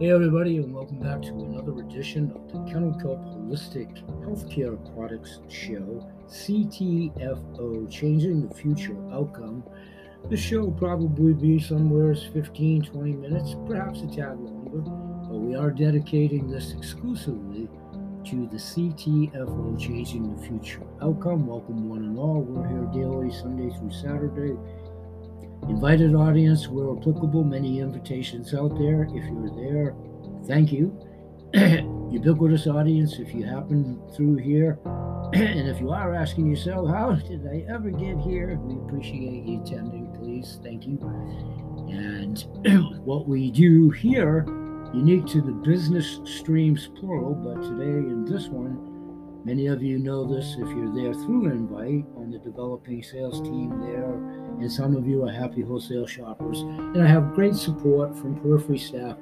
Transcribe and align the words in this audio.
Hey, 0.00 0.12
everybody, 0.12 0.56
and 0.56 0.74
welcome 0.74 0.98
back 0.98 1.20
to 1.20 1.28
another 1.28 1.78
edition 1.78 2.32
of 2.34 2.50
the 2.50 2.72
Kennel 2.72 2.94
Kelp 2.94 3.20
Holistic 3.20 4.02
Healthcare 4.24 4.78
Products 4.94 5.40
Show, 5.50 6.08
CTFO, 6.26 7.90
Changing 7.90 8.48
the 8.48 8.54
Future 8.54 8.96
Outcome. 9.12 9.62
The 10.30 10.38
show 10.38 10.60
will 10.60 10.72
probably 10.72 11.34
be 11.34 11.60
somewhere 11.60 12.14
15, 12.14 12.84
20 12.84 13.12
minutes, 13.12 13.54
perhaps 13.66 14.00
a 14.00 14.06
tad 14.06 14.40
longer, 14.40 14.78
but 15.28 15.36
we 15.36 15.54
are 15.54 15.70
dedicating 15.70 16.48
this 16.50 16.72
exclusively 16.72 17.68
to 18.24 18.46
the 18.46 18.56
CTFO, 18.56 19.78
Changing 19.78 20.34
the 20.34 20.42
Future 20.46 20.80
Outcome. 21.02 21.46
Welcome, 21.46 21.90
one 21.90 22.04
and 22.04 22.18
all. 22.18 22.40
We're 22.40 22.66
here 22.66 22.88
daily, 22.94 23.30
Sunday 23.30 23.68
through 23.76 23.92
Saturday. 23.92 24.56
Invited 25.68 26.14
audience 26.14 26.68
where 26.68 26.96
applicable, 26.96 27.44
many 27.44 27.80
invitations 27.80 28.54
out 28.54 28.76
there. 28.78 29.04
If 29.04 29.24
you're 29.24 29.54
there, 29.54 29.94
thank 30.46 30.72
you. 30.72 30.98
Ubiquitous 32.10 32.66
audience, 32.66 33.18
if 33.18 33.34
you 33.34 33.44
happen 33.44 34.00
through 34.14 34.36
here, 34.36 34.78
and 35.32 35.68
if 35.68 35.80
you 35.80 35.90
are 35.90 36.14
asking 36.14 36.50
yourself, 36.50 36.88
how 36.88 37.12
did 37.12 37.46
I 37.46 37.64
ever 37.72 37.90
get 37.90 38.18
here? 38.18 38.58
We 38.58 38.74
appreciate 38.84 39.44
you 39.44 39.62
attending, 39.62 40.12
please. 40.18 40.58
Thank 40.62 40.86
you. 40.86 40.98
And 41.90 42.44
what 43.04 43.28
we 43.28 43.50
do 43.50 43.90
here, 43.90 44.44
unique 44.92 45.26
to 45.26 45.40
the 45.40 45.52
business 45.52 46.20
streams 46.24 46.88
plural, 46.98 47.34
but 47.34 47.62
today 47.62 48.08
in 48.08 48.24
this 48.24 48.48
one, 48.48 48.90
Many 49.42 49.68
of 49.68 49.82
you 49.82 49.98
know 49.98 50.26
this 50.26 50.52
if 50.58 50.68
you're 50.68 50.94
there 50.94 51.14
through 51.14 51.46
Invite 51.46 52.04
on 52.14 52.30
the 52.30 52.38
developing 52.38 53.02
sales 53.02 53.40
team 53.40 53.80
there, 53.80 54.12
and 54.60 54.70
some 54.70 54.96
of 54.96 55.06
you 55.06 55.24
are 55.24 55.32
happy 55.32 55.62
wholesale 55.62 56.06
shoppers. 56.06 56.60
And 56.60 57.02
I 57.02 57.06
have 57.06 57.34
great 57.34 57.54
support 57.54 58.16
from 58.16 58.38
periphery 58.40 58.78
staff 58.78 59.16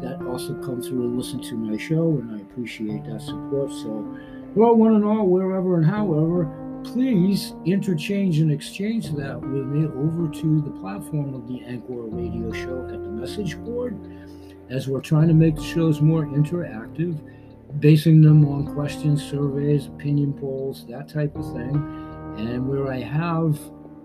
that 0.00 0.22
also 0.26 0.54
come 0.62 0.80
through 0.80 1.02
and 1.02 1.16
listen 1.16 1.40
to 1.42 1.56
my 1.56 1.76
show, 1.76 2.08
and 2.10 2.34
I 2.34 2.42
appreciate 2.42 3.04
that 3.04 3.20
support. 3.20 3.70
So, 3.70 4.16
well, 4.54 4.74
one 4.74 4.94
and 4.94 5.04
all, 5.04 5.26
wherever 5.26 5.76
and 5.76 5.84
however, 5.84 6.80
please 6.84 7.54
interchange 7.64 8.38
and 8.38 8.52
exchange 8.52 9.10
that 9.14 9.40
with 9.40 9.66
me 9.66 9.86
over 9.86 10.28
to 10.28 10.60
the 10.60 10.70
platform 10.80 11.34
of 11.34 11.48
the 11.48 11.64
Anchor 11.64 12.02
Radio 12.02 12.52
Show 12.52 12.84
at 12.86 13.02
the 13.02 13.10
message 13.10 13.56
board 13.58 13.98
as 14.70 14.88
we're 14.88 15.00
trying 15.00 15.28
to 15.28 15.34
make 15.34 15.56
the 15.56 15.62
shows 15.62 16.00
more 16.00 16.24
interactive 16.26 17.18
basing 17.80 18.20
them 18.20 18.46
on 18.46 18.72
questions, 18.74 19.22
surveys, 19.22 19.86
opinion 19.86 20.32
polls, 20.32 20.86
that 20.88 21.08
type 21.08 21.34
of 21.36 21.44
thing. 21.52 21.74
And 22.38 22.68
where 22.68 22.90
I 22.90 23.00
have 23.00 23.58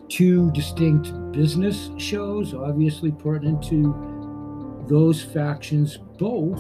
two 0.10 0.52
distinct 0.52 1.14
business 1.32 1.90
shows, 1.98 2.54
obviously 2.54 3.12
pertinent 3.12 3.64
to 3.64 4.86
those 4.88 5.22
factions, 5.22 5.98
both 6.18 6.60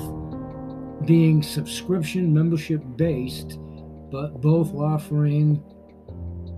being 1.05 1.42
subscription 1.42 2.33
membership 2.33 2.81
based, 2.95 3.59
but 4.11 4.39
both 4.42 4.73
offering 4.73 5.64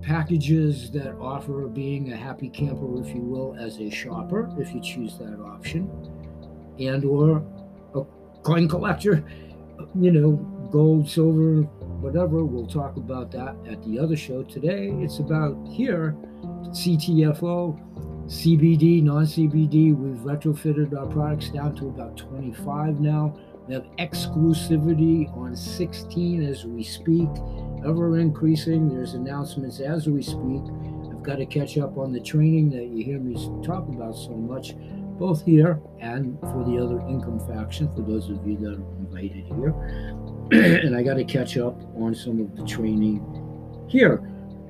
packages 0.01 0.91
that 0.91 1.13
offer 1.19 1.67
being 1.67 2.11
a 2.11 2.17
happy 2.17 2.49
camper, 2.49 2.99
if 3.01 3.13
you 3.13 3.21
will, 3.21 3.55
as 3.59 3.79
a 3.79 3.89
shopper, 3.89 4.49
if 4.59 4.73
you 4.73 4.81
choose 4.81 5.17
that 5.17 5.39
option, 5.39 5.89
and 6.79 7.05
or 7.05 7.43
a 7.95 8.03
coin 8.43 8.67
collector 8.67 9.23
you 9.95 10.11
know, 10.11 10.31
gold, 10.71 11.09
silver, 11.09 11.67
whatever. 12.01 12.43
We'll 12.43 12.67
talk 12.67 12.97
about 12.97 13.31
that 13.31 13.55
at 13.67 13.83
the 13.83 13.99
other 13.99 14.17
show. 14.17 14.43
Today, 14.43 14.89
it's 14.99 15.19
about 15.19 15.55
here 15.69 16.15
CTFO, 16.69 17.79
CBD, 18.25 19.03
non 19.03 19.25
CBD. 19.25 19.95
We've 19.95 20.17
retrofitted 20.17 20.97
our 20.97 21.05
products 21.05 21.49
down 21.49 21.75
to 21.75 21.87
about 21.87 22.17
25 22.17 22.99
now. 22.99 23.37
We 23.67 23.75
have 23.75 23.85
exclusivity 23.99 25.31
on 25.37 25.55
16 25.55 26.43
as 26.43 26.65
we 26.65 26.83
speak, 26.83 27.29
ever 27.85 28.17
increasing. 28.17 28.89
There's 28.89 29.13
announcements 29.13 29.79
as 29.79 30.07
we 30.07 30.23
speak. 30.23 30.63
I've 31.11 31.23
got 31.23 31.35
to 31.35 31.45
catch 31.45 31.77
up 31.77 31.97
on 31.97 32.11
the 32.11 32.19
training 32.19 32.71
that 32.71 32.87
you 32.87 33.05
hear 33.05 33.19
me 33.19 33.35
talk 33.63 33.87
about 33.87 34.15
so 34.15 34.31
much 34.31 34.73
both 35.19 35.45
here 35.45 35.79
and 35.99 36.39
for 36.39 36.65
the 36.65 36.83
other 36.83 36.99
income 37.01 37.39
faction, 37.47 37.93
for 37.93 38.01
those 38.01 38.31
of 38.31 38.45
you 38.45 38.57
that 38.57 38.69
are 38.69 38.97
invited 38.97 39.45
here. 39.45 39.75
and 40.83 40.95
I 40.97 41.01
got 41.01 41.13
to 41.13 41.23
catch 41.23 41.57
up 41.57 41.81
on 41.95 42.13
some 42.13 42.41
of 42.41 42.57
the 42.57 42.65
training 42.65 43.25
here. 43.87 44.21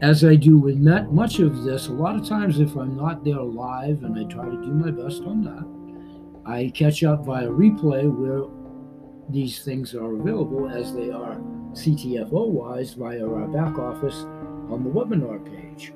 As 0.02 0.24
I 0.24 0.36
do 0.36 0.60
with 0.60 0.78
much 0.78 1.40
of 1.40 1.64
this, 1.64 1.88
a 1.88 1.92
lot 1.92 2.16
of 2.16 2.28
times 2.28 2.60
if 2.60 2.76
I'm 2.76 2.96
not 2.96 3.24
there 3.24 3.42
live, 3.42 4.04
and 4.04 4.18
I 4.18 4.32
try 4.32 4.46
to 4.46 4.58
do 4.58 4.72
my 4.74 4.92
best 4.92 5.24
on 5.24 5.44
that, 5.44 6.52
I 6.52 6.72
catch 6.76 7.04
up 7.04 7.26
via 7.26 7.48
replay 7.48 8.12
where 8.12 8.48
these 9.30 9.64
things 9.64 9.96
are 9.96 10.14
available 10.14 10.70
as 10.70 10.94
they 10.94 11.10
are 11.10 11.36
CTFO 11.74 12.48
wise 12.48 12.94
via 12.94 13.28
our 13.28 13.48
back 13.48 13.80
office 13.80 14.24
on 14.70 14.84
the 14.84 14.90
webinar 14.90 15.44
page. 15.44 15.94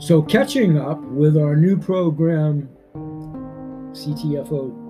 So, 0.00 0.22
catching 0.22 0.76
up 0.76 1.00
with 1.02 1.36
our 1.36 1.54
new 1.54 1.76
program, 1.78 2.68
CTFO 3.92 4.85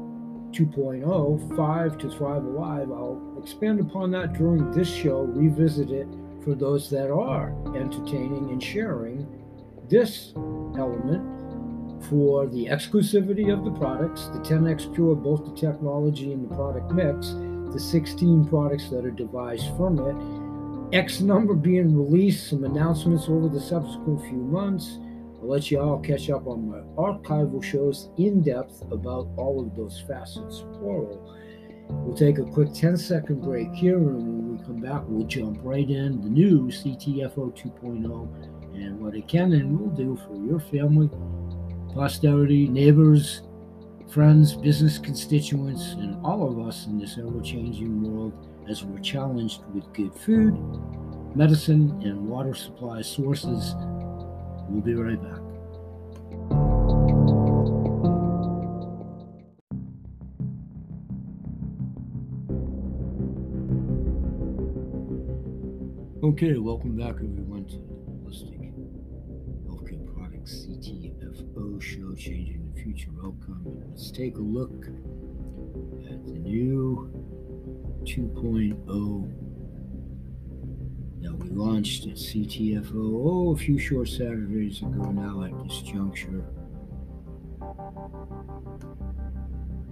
2.0, 0.53 1.57
5 1.57 1.99
to 1.99 2.11
Thrive 2.11 2.45
Alive, 2.45 2.91
I'll 2.91 3.37
expand 3.41 3.81
upon 3.81 4.11
that 4.13 4.33
during 4.35 4.71
this 4.71 4.89
show, 4.89 5.23
revisit 5.23 5.91
it 5.91 6.09
for 6.43 6.55
those 6.55 6.89
that 6.91 7.11
are 7.11 7.51
entertaining 7.77 8.51
and 8.51 8.63
sharing 8.63 9.27
this 9.89 10.33
element 10.79 12.05
for 12.05 12.47
the 12.47 12.67
exclusivity 12.67 13.53
of 13.53 13.65
the 13.65 13.71
products, 13.73 14.27
the 14.29 14.39
10x 14.41 14.95
Pure, 14.95 15.17
both 15.17 15.45
the 15.45 15.55
technology 15.61 16.33
and 16.33 16.49
the 16.49 16.55
product 16.55 16.91
mix, 16.93 17.31
the 17.73 17.81
16 17.81 18.47
products 18.47 18.89
that 18.91 19.05
are 19.05 19.11
devised 19.11 19.67
from 19.77 19.99
it 19.99 20.47
X 20.93 21.21
number 21.21 21.55
being 21.55 21.97
released, 21.97 22.49
some 22.49 22.63
announcements 22.63 23.29
over 23.29 23.49
the 23.49 23.61
subsequent 23.61 24.21
few 24.21 24.39
months. 24.39 24.99
I'll 25.41 25.49
let 25.49 25.71
you 25.71 25.81
all 25.81 25.99
catch 25.99 26.31
up 26.31 26.47
on 26.47 26.71
my 26.71 26.79
archival 26.97 27.63
shows 27.63 28.09
in 28.17 28.43
depth 28.43 28.83
about 28.91 29.29
all 29.37 29.61
of 29.61 29.77
those 29.77 30.03
facets, 30.07 30.65
plural. 30.73 31.33
We'll 31.89 32.17
take 32.17 32.39
a 32.39 32.45
quick 32.45 32.73
10 32.73 32.97
second 32.97 33.43
break 33.43 33.73
here, 33.73 33.99
and 33.99 34.17
when 34.17 34.57
we 34.57 34.65
come 34.65 34.81
back, 34.81 35.03
we'll 35.07 35.27
jump 35.27 35.59
right 35.63 35.89
in 35.89 36.21
the 36.21 36.29
new 36.29 36.69
CTFO 36.69 37.57
2.0 37.57 38.75
and 38.75 39.01
what 39.01 39.15
it 39.15 39.29
can 39.29 39.53
and 39.53 39.79
will 39.79 39.91
do 39.91 40.19
for 40.27 40.37
your 40.37 40.61
family, 40.61 41.09
posterity, 41.95 42.69
neighbors, 42.69 43.43
friends, 44.09 44.55
business 44.55 44.99
constituents, 44.99 45.93
and 45.93 46.17
all 46.25 46.49
of 46.51 46.67
us 46.67 46.87
in 46.87 46.99
this 46.99 47.19
ever 47.19 47.41
changing 47.41 48.03
world 48.03 48.49
as 48.69 48.85
we're 48.85 48.99
challenged 49.01 49.63
with 49.73 49.93
good 49.93 50.15
food, 50.15 50.55
medicine, 51.37 52.01
and 52.03 52.27
water 52.27 52.55
supply 52.55 53.01
sources. 53.01 53.75
We'll 54.69 54.81
be 54.83 54.95
right 54.95 55.23
back. 55.23 55.41
Okay, 66.25 66.59
welcome 66.59 66.97
back 66.97 67.15
everyone 67.15 67.67
to 67.67 67.77
Holistic 67.77 68.73
Healthcare 69.69 70.05
Products 70.13 70.67
CTFO 70.67 71.81
show, 71.81 72.15
Changing 72.17 72.73
the 72.75 72.83
Future 72.83 73.13
Outcome. 73.25 73.63
Let's 73.89 74.11
take 74.11 74.37
a 74.37 74.41
look 74.41 74.87
at 76.11 76.27
the 76.27 76.33
new 76.41 77.09
2.0 78.03 79.46
that 81.23 81.33
we 81.39 81.49
launched 81.51 82.07
at 82.07 82.15
CTFO 82.15 82.93
oh, 82.95 83.53
a 83.55 83.57
few 83.57 83.79
short 83.79 84.09
Saturdays 84.09 84.83
ago 84.83 85.11
now 85.11 85.43
at 85.43 85.53
this 85.65 85.81
juncture 85.83 86.45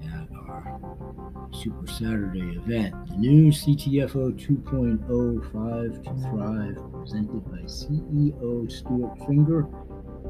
at 0.05 0.29
our 0.37 1.49
Super 1.53 1.87
Saturday 1.87 2.57
event. 2.57 2.95
The 3.09 3.17
new 3.17 3.51
CTFO 3.51 4.33
2.05 4.39 6.05
to 6.05 6.29
Thrive 6.29 6.93
presented 6.93 7.45
by 7.51 7.59
CEO 7.63 8.71
Stuart 8.71 9.19
Finger. 9.27 9.67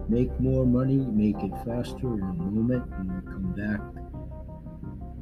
Make 0.09 0.39
more 0.39 0.67
money, 0.67 0.99
make 0.99 1.43
it 1.43 1.53
faster 1.65 2.15
in 2.15 2.21
a 2.21 2.35
moment 2.35 2.89
when 2.91 3.15
we 3.15 3.33
come 3.33 3.53
back 3.57 4.04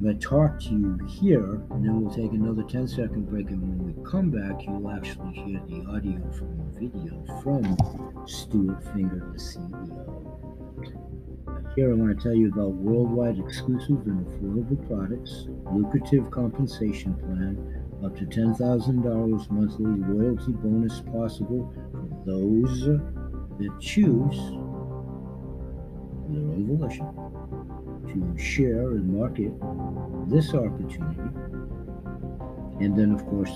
going 0.03 0.19
to 0.19 0.27
talk 0.27 0.59
to 0.59 0.71
you 0.71 0.99
here, 1.07 1.63
and 1.71 1.85
then 1.85 2.01
we'll 2.01 2.15
take 2.15 2.33
another 2.33 2.65
10 2.65 2.89
second 2.89 3.29
break. 3.29 3.51
And 3.51 3.63
when 3.63 3.95
we 3.95 4.11
come 4.11 4.31
back, 4.31 4.67
you'll 4.67 4.91
actually 4.91 5.33
hear 5.33 5.61
the 5.69 5.85
audio 5.91 6.19
from 6.33 6.59
the 6.59 6.81
video 6.81 7.25
from 7.43 7.77
Stuart 8.27 8.83
Finger, 8.93 9.31
the 9.33 9.39
CEO. 9.39 10.19
Here, 11.77 11.91
I 11.91 11.95
want 11.95 12.19
to 12.19 12.23
tell 12.23 12.35
you 12.35 12.49
about 12.49 12.73
worldwide 12.73 13.39
exclusive 13.39 14.07
and 14.07 14.27
affordable 14.27 14.87
products, 14.89 15.47
lucrative 15.71 16.31
compensation 16.31 17.15
plan, 17.15 17.57
up 18.05 18.17
to 18.19 18.25
$10,000 18.27 19.51
monthly 19.51 19.87
loyalty 19.87 20.53
bonus 20.53 21.01
possible 21.01 21.73
for 21.75 22.09
those 22.27 22.87
that 22.87 23.81
choose 23.81 24.37
their 26.29 26.43
own 26.43 26.67
volition 26.67 27.22
to 28.13 28.39
share 28.39 28.91
and 28.91 29.09
market 29.19 29.53
this 30.29 30.55
opportunity. 30.55 31.21
And 32.81 32.99
then, 32.99 33.13
of 33.13 33.25
course, 33.27 33.53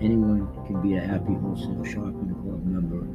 anyone 0.00 0.48
can 0.66 0.80
be 0.80 0.96
a 0.96 1.00
happy 1.00 1.34
wholesale 1.34 1.84
shopping 1.84 2.34
club 2.42 2.64
member 2.64 3.06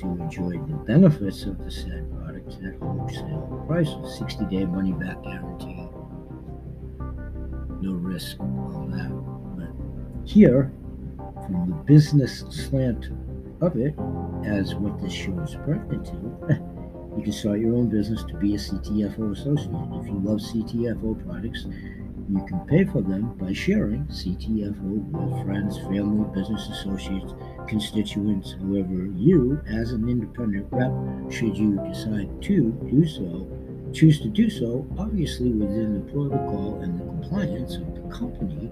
to 0.00 0.06
enjoy 0.22 0.52
the 0.66 0.76
benefits 0.86 1.44
of 1.44 1.62
the 1.64 1.70
said 1.70 2.10
products 2.18 2.56
at 2.64 2.78
wholesale 2.80 3.64
prices 3.66 4.18
60 4.18 4.44
day 4.46 4.64
money 4.64 4.92
back 4.92 5.22
guarantee. 5.22 5.88
No 7.80 7.92
risk, 7.92 8.38
all 8.40 8.88
that. 8.90 9.10
But 9.56 10.28
here, 10.28 10.72
from 11.16 11.70
the 11.70 11.76
business 11.84 12.40
slant 12.50 13.10
of 13.60 13.76
it, 13.76 13.94
as 14.44 14.74
what 14.74 15.00
this 15.00 15.12
show 15.12 15.38
is 15.40 15.54
pertinent 15.64 16.06
to, 16.06 16.62
you 17.16 17.22
can 17.22 17.32
start 17.32 17.60
your 17.60 17.74
own 17.74 17.88
business 17.88 18.24
to 18.24 18.34
be 18.34 18.54
a 18.54 18.58
CTFO 18.58 19.32
associate. 19.32 19.70
If 20.00 20.06
you 20.06 20.20
love 20.22 20.38
CTFO 20.38 21.26
products, 21.26 21.66
you 22.28 22.44
can 22.46 22.60
pay 22.66 22.84
for 22.84 23.00
them 23.00 23.34
by 23.38 23.52
sharing 23.52 24.04
CTFO 24.06 24.82
with 24.82 25.46
friends, 25.46 25.78
family, 25.78 26.28
business 26.34 26.68
associates, 26.68 27.32
constituents, 27.68 28.56
however, 28.60 29.06
you, 29.14 29.60
as 29.68 29.92
an 29.92 30.08
independent 30.08 30.66
rep, 30.70 30.92
should 31.32 31.56
you 31.56 31.80
decide 31.88 32.30
to 32.42 32.72
do 32.90 33.06
so, 33.06 33.46
choose 33.92 34.20
to 34.20 34.28
do 34.28 34.50
so, 34.50 34.86
obviously 34.98 35.52
within 35.52 35.94
the 35.94 36.12
protocol 36.12 36.80
and 36.82 36.98
the 37.00 37.04
compliance 37.04 37.76
of 37.76 37.94
the 37.94 38.02
company, 38.14 38.70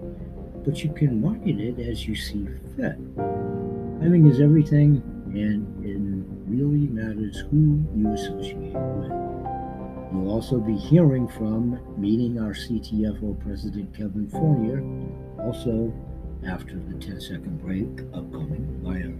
but 0.64 0.82
you 0.82 0.92
can 0.92 1.20
market 1.20 1.60
it 1.60 1.78
as 1.78 2.06
you 2.06 2.16
see 2.16 2.46
fit. 2.76 2.96
Timing 3.16 4.26
is 4.26 4.40
everything, 4.40 5.02
and 5.32 5.83
really 6.54 6.86
matters 6.86 7.42
who 7.50 7.82
you 7.96 8.12
associate 8.12 8.72
with. 8.72 9.10
You'll 10.12 10.30
also 10.30 10.58
be 10.58 10.76
hearing 10.76 11.26
from 11.26 11.80
meeting 12.00 12.38
our 12.38 12.52
CTFO 12.52 13.40
President 13.40 13.92
Kevin 13.96 14.28
Fournier, 14.28 14.80
also 15.44 15.92
after 16.46 16.78
the 16.78 16.94
10 16.94 17.20
second 17.20 17.60
break 17.60 17.88
upcoming 18.14 18.80
via 18.84 19.10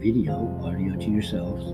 video, 0.00 0.60
audio 0.64 0.96
to 0.96 1.10
yourselves. 1.10 1.72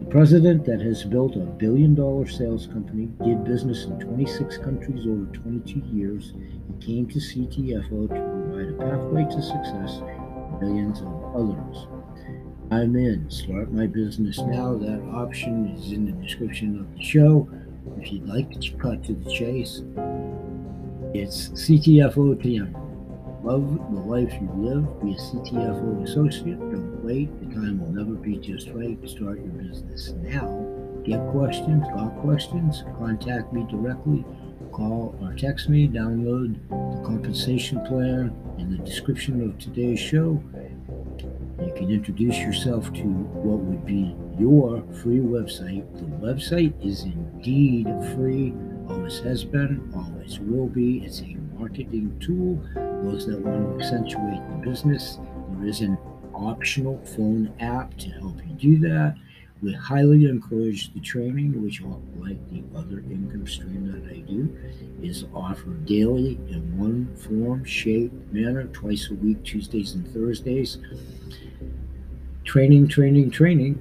The 0.00 0.10
president 0.10 0.64
that 0.64 0.80
has 0.80 1.04
built 1.04 1.36
a 1.36 1.40
billion 1.40 1.94
dollar 1.94 2.26
sales 2.26 2.66
company, 2.66 3.08
did 3.24 3.44
business 3.44 3.84
in 3.84 4.00
26 4.00 4.58
countries 4.58 5.06
over 5.06 5.26
22 5.32 5.82
years, 5.92 6.32
he 6.66 6.84
came 6.84 7.06
to 7.08 7.18
CTFO 7.18 8.08
to 8.08 8.14
provide 8.14 8.68
a 8.68 8.90
pathway 8.90 9.24
to 9.24 9.42
success 9.42 9.98
for 9.98 10.58
millions 10.60 11.00
of 11.00 11.36
others. 11.36 11.86
I'm 12.70 12.96
in. 12.96 13.30
Start 13.30 13.72
my 13.72 13.86
business 13.86 14.38
now. 14.38 14.76
That 14.76 15.00
option 15.14 15.68
is 15.76 15.92
in 15.92 16.04
the 16.04 16.12
description 16.12 16.80
of 16.80 16.96
the 16.96 17.02
show. 17.02 17.48
If 18.00 18.12
you'd 18.12 18.26
like 18.26 18.50
to 18.60 18.72
cut 18.72 19.04
to 19.04 19.14
the 19.14 19.32
chase, 19.32 19.82
it's 21.14 21.50
CTFO 21.50 22.34
TM. 22.42 23.44
Love 23.44 23.78
the 23.94 24.00
life 24.00 24.32
you 24.40 24.50
live. 24.56 25.00
Be 25.00 25.12
a 25.12 25.14
CTFO 25.14 26.02
associate. 26.02 26.58
Don't 26.58 27.04
wait. 27.04 27.30
The 27.38 27.54
time 27.54 27.80
will 27.80 27.92
never 27.92 28.14
be 28.14 28.36
just 28.36 28.70
right. 28.70 28.98
Start 29.08 29.38
your 29.38 29.52
business 29.52 30.10
now. 30.22 30.66
Get 31.04 31.24
questions, 31.28 31.86
got 31.94 32.18
questions, 32.20 32.82
contact 32.98 33.52
me 33.52 33.64
directly. 33.70 34.24
Call 34.72 35.16
or 35.22 35.32
text 35.34 35.68
me. 35.68 35.86
Download 35.86 36.58
the 36.68 37.06
compensation 37.06 37.80
plan 37.86 38.34
in 38.58 38.72
the 38.72 38.78
description 38.78 39.40
of 39.40 39.56
today's 39.60 40.00
show. 40.00 40.42
You 41.58 41.72
can 41.74 41.90
introduce 41.90 42.36
yourself 42.38 42.92
to 42.92 43.02
what 43.02 43.60
would 43.60 43.86
be 43.86 44.14
your 44.38 44.82
free 45.02 45.20
website. 45.20 45.86
The 45.98 46.04
website 46.26 46.74
is 46.84 47.04
indeed 47.04 47.86
free, 48.14 48.52
always 48.88 49.20
has 49.20 49.42
been, 49.42 49.90
always 49.94 50.38
will 50.38 50.66
be. 50.66 50.98
It's 50.98 51.22
a 51.22 51.36
marketing 51.58 52.18
tool. 52.20 52.62
Those 53.02 53.26
that 53.26 53.40
want 53.40 53.78
to 53.78 53.84
accentuate 53.84 54.42
the 54.50 54.70
business, 54.70 55.18
there 55.52 55.66
is 55.66 55.80
an 55.80 55.96
optional 56.34 57.02
phone 57.04 57.50
app 57.60 57.96
to 57.98 58.10
help 58.10 58.38
you 58.46 58.78
do 58.78 58.88
that. 58.88 59.16
We 59.62 59.72
highly 59.72 60.26
encourage 60.26 60.92
the 60.92 61.00
training, 61.00 61.62
which, 61.62 61.82
like 62.18 62.38
the 62.50 62.62
other 62.76 62.98
income 62.98 63.46
stream 63.46 63.90
that 63.90 64.12
I 64.12 64.18
do, 64.20 64.54
is 65.02 65.24
offered 65.34 65.86
daily 65.86 66.38
in 66.48 66.78
one 66.78 67.14
form, 67.16 67.64
shape, 67.64 68.12
manner, 68.30 68.64
twice 68.64 69.10
a 69.10 69.14
week, 69.14 69.42
Tuesdays 69.44 69.94
and 69.94 70.06
Thursdays 70.12 70.78
training, 72.46 72.86
training, 72.86 73.30
training. 73.30 73.76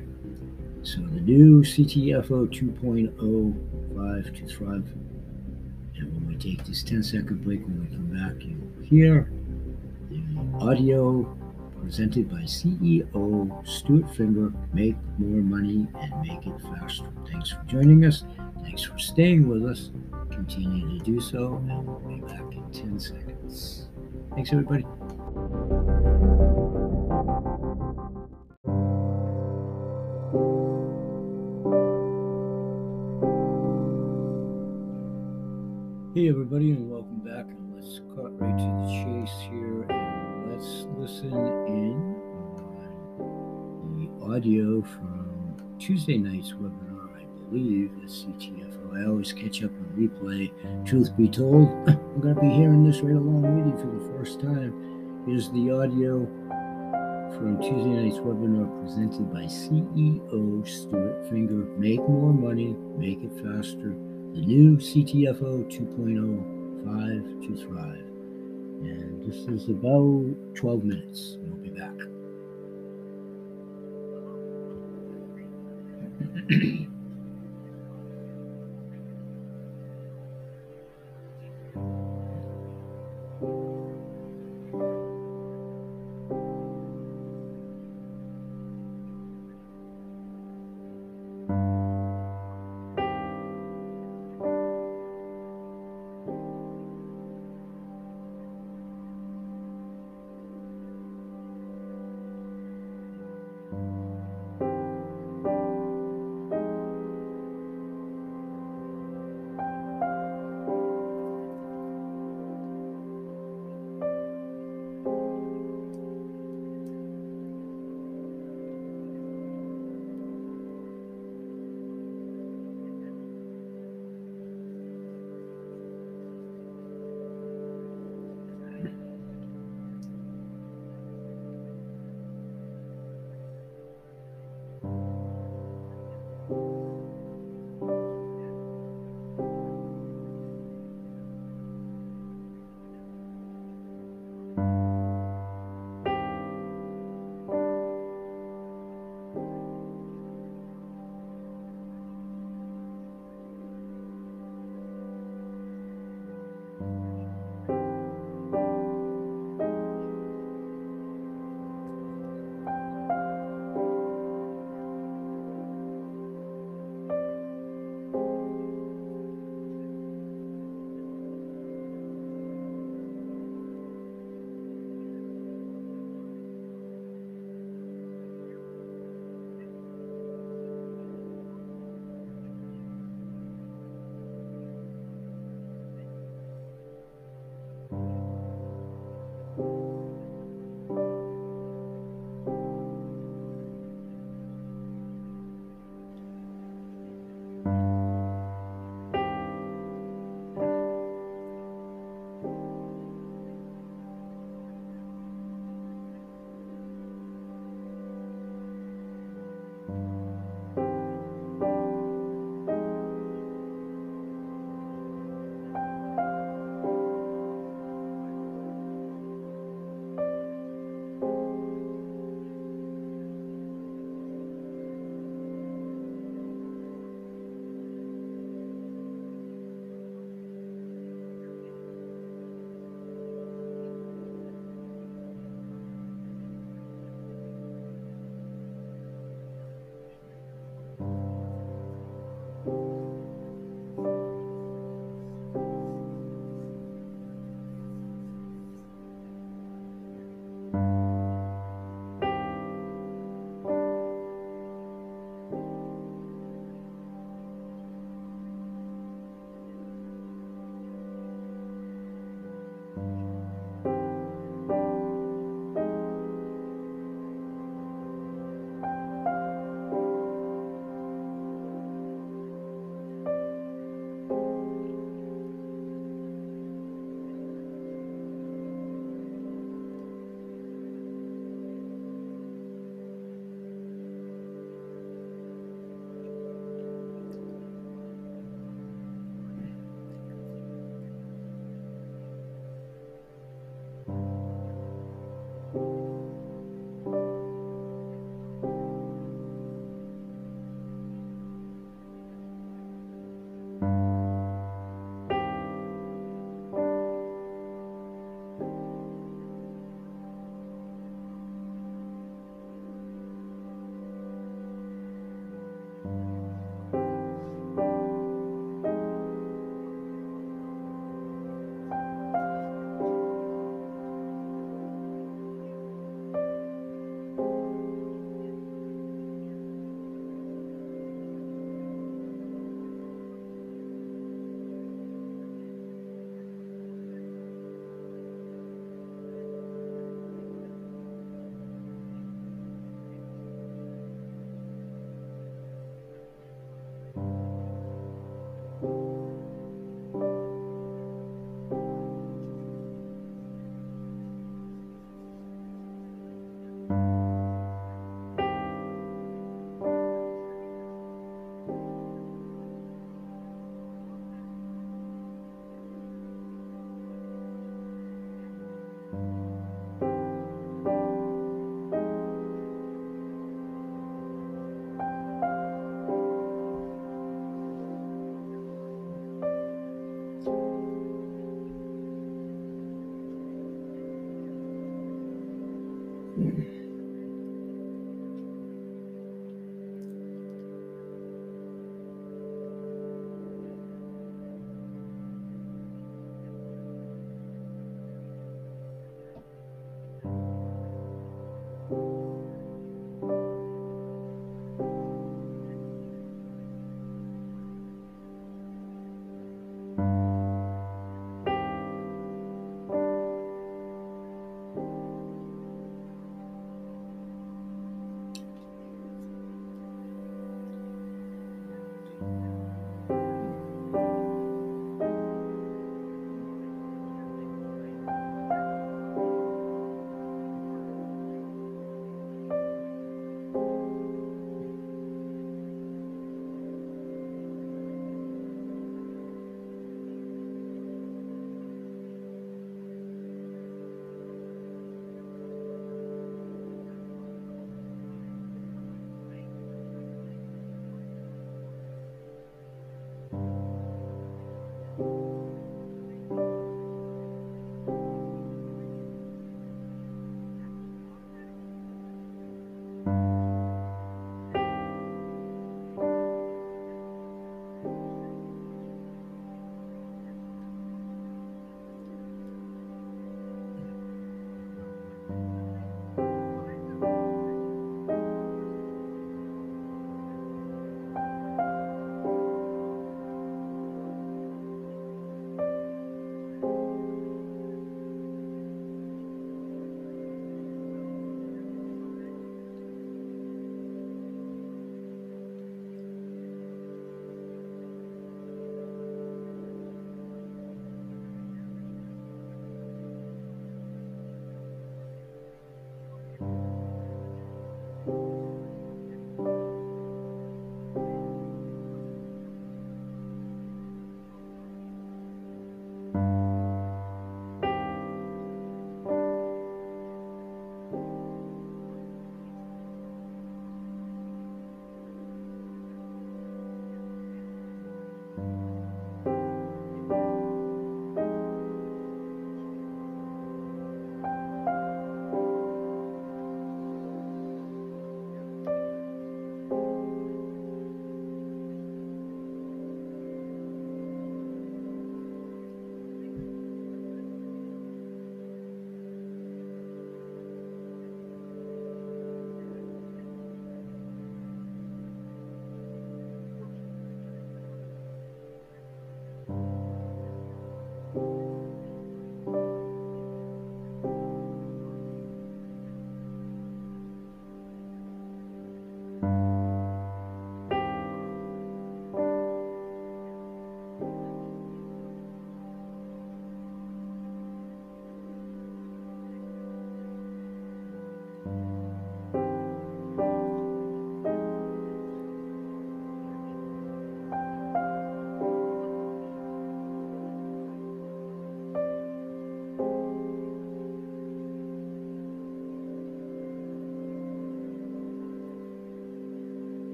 So 0.84 1.00
the 1.00 1.22
new 1.22 1.62
CTFO 1.62 2.48
2.05 2.48 4.38
to 4.38 4.48
thrive. 4.48 4.92
And 5.98 6.14
when 6.14 6.28
we 6.28 6.36
take 6.36 6.66
this 6.66 6.84
10 6.84 7.04
second 7.04 7.44
break, 7.44 7.62
when 7.62 7.80
we 7.80 7.86
come 7.96 8.08
back, 8.08 8.44
you 8.44 8.58
will 8.58 8.84
hear 8.84 9.32
the 10.10 10.22
audio 10.60 11.38
presented 11.82 12.30
by 12.30 12.42
CEO 12.42 13.68
Stuart 13.68 14.14
Finger. 14.16 14.52
Make 14.74 14.96
more 15.18 15.42
money 15.42 15.88
and 16.00 16.22
make 16.22 16.46
it 16.46 16.62
faster. 16.62 17.06
Thanks 17.32 17.52
for 17.52 17.64
joining 17.66 18.06
us. 18.06 18.24
Thanks 18.64 18.84
for 18.84 18.98
staying 18.98 19.48
with 19.48 19.66
us. 19.66 19.92
Continue 20.30 20.98
to 20.98 21.06
do 21.06 21.20
so, 21.20 21.56
and 21.70 21.88
we'll 21.88 22.00
be 22.00 22.22
back 22.22 22.44
in 22.52 22.70
10 22.72 23.00
seconds. 23.00 23.88
Thanks, 24.34 24.52
everybody. 24.52 24.86
Hey, 36.14 36.30
everybody, 36.30 36.72
and 36.72 36.90
welcome 36.90 37.20
back. 37.20 37.46
Audio 44.36 44.82
from 44.82 45.56
Tuesday 45.80 46.18
night's 46.18 46.52
webinar. 46.52 47.08
I 47.16 47.24
believe 47.50 47.90
at 48.04 48.10
CTFO. 48.10 49.02
I 49.02 49.08
always 49.08 49.32
catch 49.32 49.64
up 49.64 49.72
and 49.72 49.88
replay. 49.96 50.52
Truth 50.86 51.16
be 51.16 51.30
told, 51.30 51.70
I'm 51.88 52.20
going 52.20 52.36
to 52.36 52.42
be 52.42 52.50
hearing 52.50 52.84
this 52.84 53.00
right 53.00 53.16
along 53.16 53.44
with 53.44 53.66
you 53.66 53.82
for 53.82 53.98
the 53.98 54.18
first 54.18 54.42
time. 54.42 55.24
Here's 55.26 55.50
the 55.52 55.72
audio 55.72 56.26
from 57.38 57.62
Tuesday 57.62 57.92
night's 57.92 58.18
webinar 58.18 58.68
presented 58.84 59.32
by 59.32 59.44
CEO 59.44 60.68
Stuart 60.68 61.30
Finger. 61.30 61.64
Make 61.80 62.00
more 62.00 62.34
money, 62.34 62.76
make 62.98 63.24
it 63.24 63.32
faster 63.36 63.96
the 64.34 64.42
new 64.42 64.76
CTFO 64.76 65.64
2.05 65.72 67.48
to 67.48 67.66
Thrive. 67.66 68.12
And 68.84 69.24
this 69.26 69.48
is 69.48 69.70
about 69.70 70.36
12 70.56 70.84
minutes. 70.84 71.38
We'll 71.40 71.56
be 71.64 71.70
back. 71.70 72.15
mm 76.36 76.86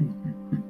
Mm-hmm. 0.00 0.65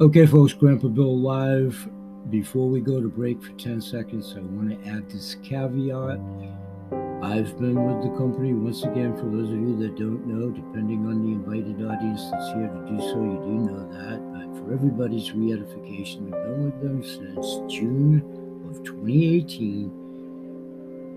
Okay, 0.00 0.24
folks, 0.24 0.54
Grandpa 0.54 0.88
Bill 0.88 1.18
live. 1.18 1.88
Before 2.30 2.68
we 2.68 2.80
go 2.80 3.00
to 3.02 3.08
break 3.08 3.42
for 3.42 3.52
10 3.52 3.80
seconds, 3.82 4.34
I 4.36 4.40
want 4.40 4.70
to 4.70 4.88
add 4.88 5.10
this 5.10 5.36
caveat. 5.42 6.18
I've 7.22 7.58
been 7.58 7.84
with 7.84 8.02
the 8.02 8.16
company 8.16 8.54
once 8.54 8.82
again. 8.84 9.14
For 9.16 9.24
those 9.24 9.50
of 9.50 9.56
you 9.56 9.76
that 9.80 9.96
don't 9.96 10.26
know, 10.26 10.50
depending 10.50 11.06
on 11.06 11.22
the 11.22 11.32
invited 11.32 11.84
audience 11.86 12.30
that's 12.30 12.48
here 12.54 12.68
to 12.68 12.86
do 12.88 12.98
so, 12.98 13.22
you 13.22 13.38
do 13.44 13.52
know 13.68 13.88
that. 13.92 14.20
But 14.32 14.56
for 14.58 14.72
everybody's 14.72 15.32
re-edification, 15.32 16.24
we've 16.24 16.32
been 16.32 16.64
with 16.64 16.80
them 16.82 17.02
since 17.04 17.72
June 17.72 18.22
of 18.70 18.82
2018. 18.84 19.90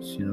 So 0.01 0.25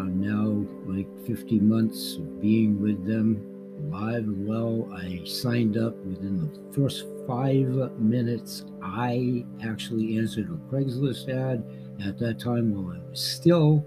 I'm 0.00 0.20
now 0.20 0.64
like 0.90 1.08
50 1.26 1.60
months 1.60 2.16
of 2.16 2.40
being 2.40 2.80
with 2.80 3.04
them 3.06 3.44
live 3.90 4.24
and 4.24 4.46
well. 4.46 4.88
I 4.94 5.20
signed 5.24 5.76
up 5.76 5.96
within 6.04 6.40
the 6.40 6.50
first 6.72 7.04
five 7.28 8.00
minutes. 8.00 8.64
I 8.82 9.44
actually 9.62 10.16
answered 10.16 10.48
a 10.48 10.74
Craigslist 10.74 11.28
ad 11.28 11.62
at 12.04 12.18
that 12.18 12.40
time 12.40 12.74
while 12.74 12.96
I 12.96 13.10
was 13.10 13.20
still 13.20 13.86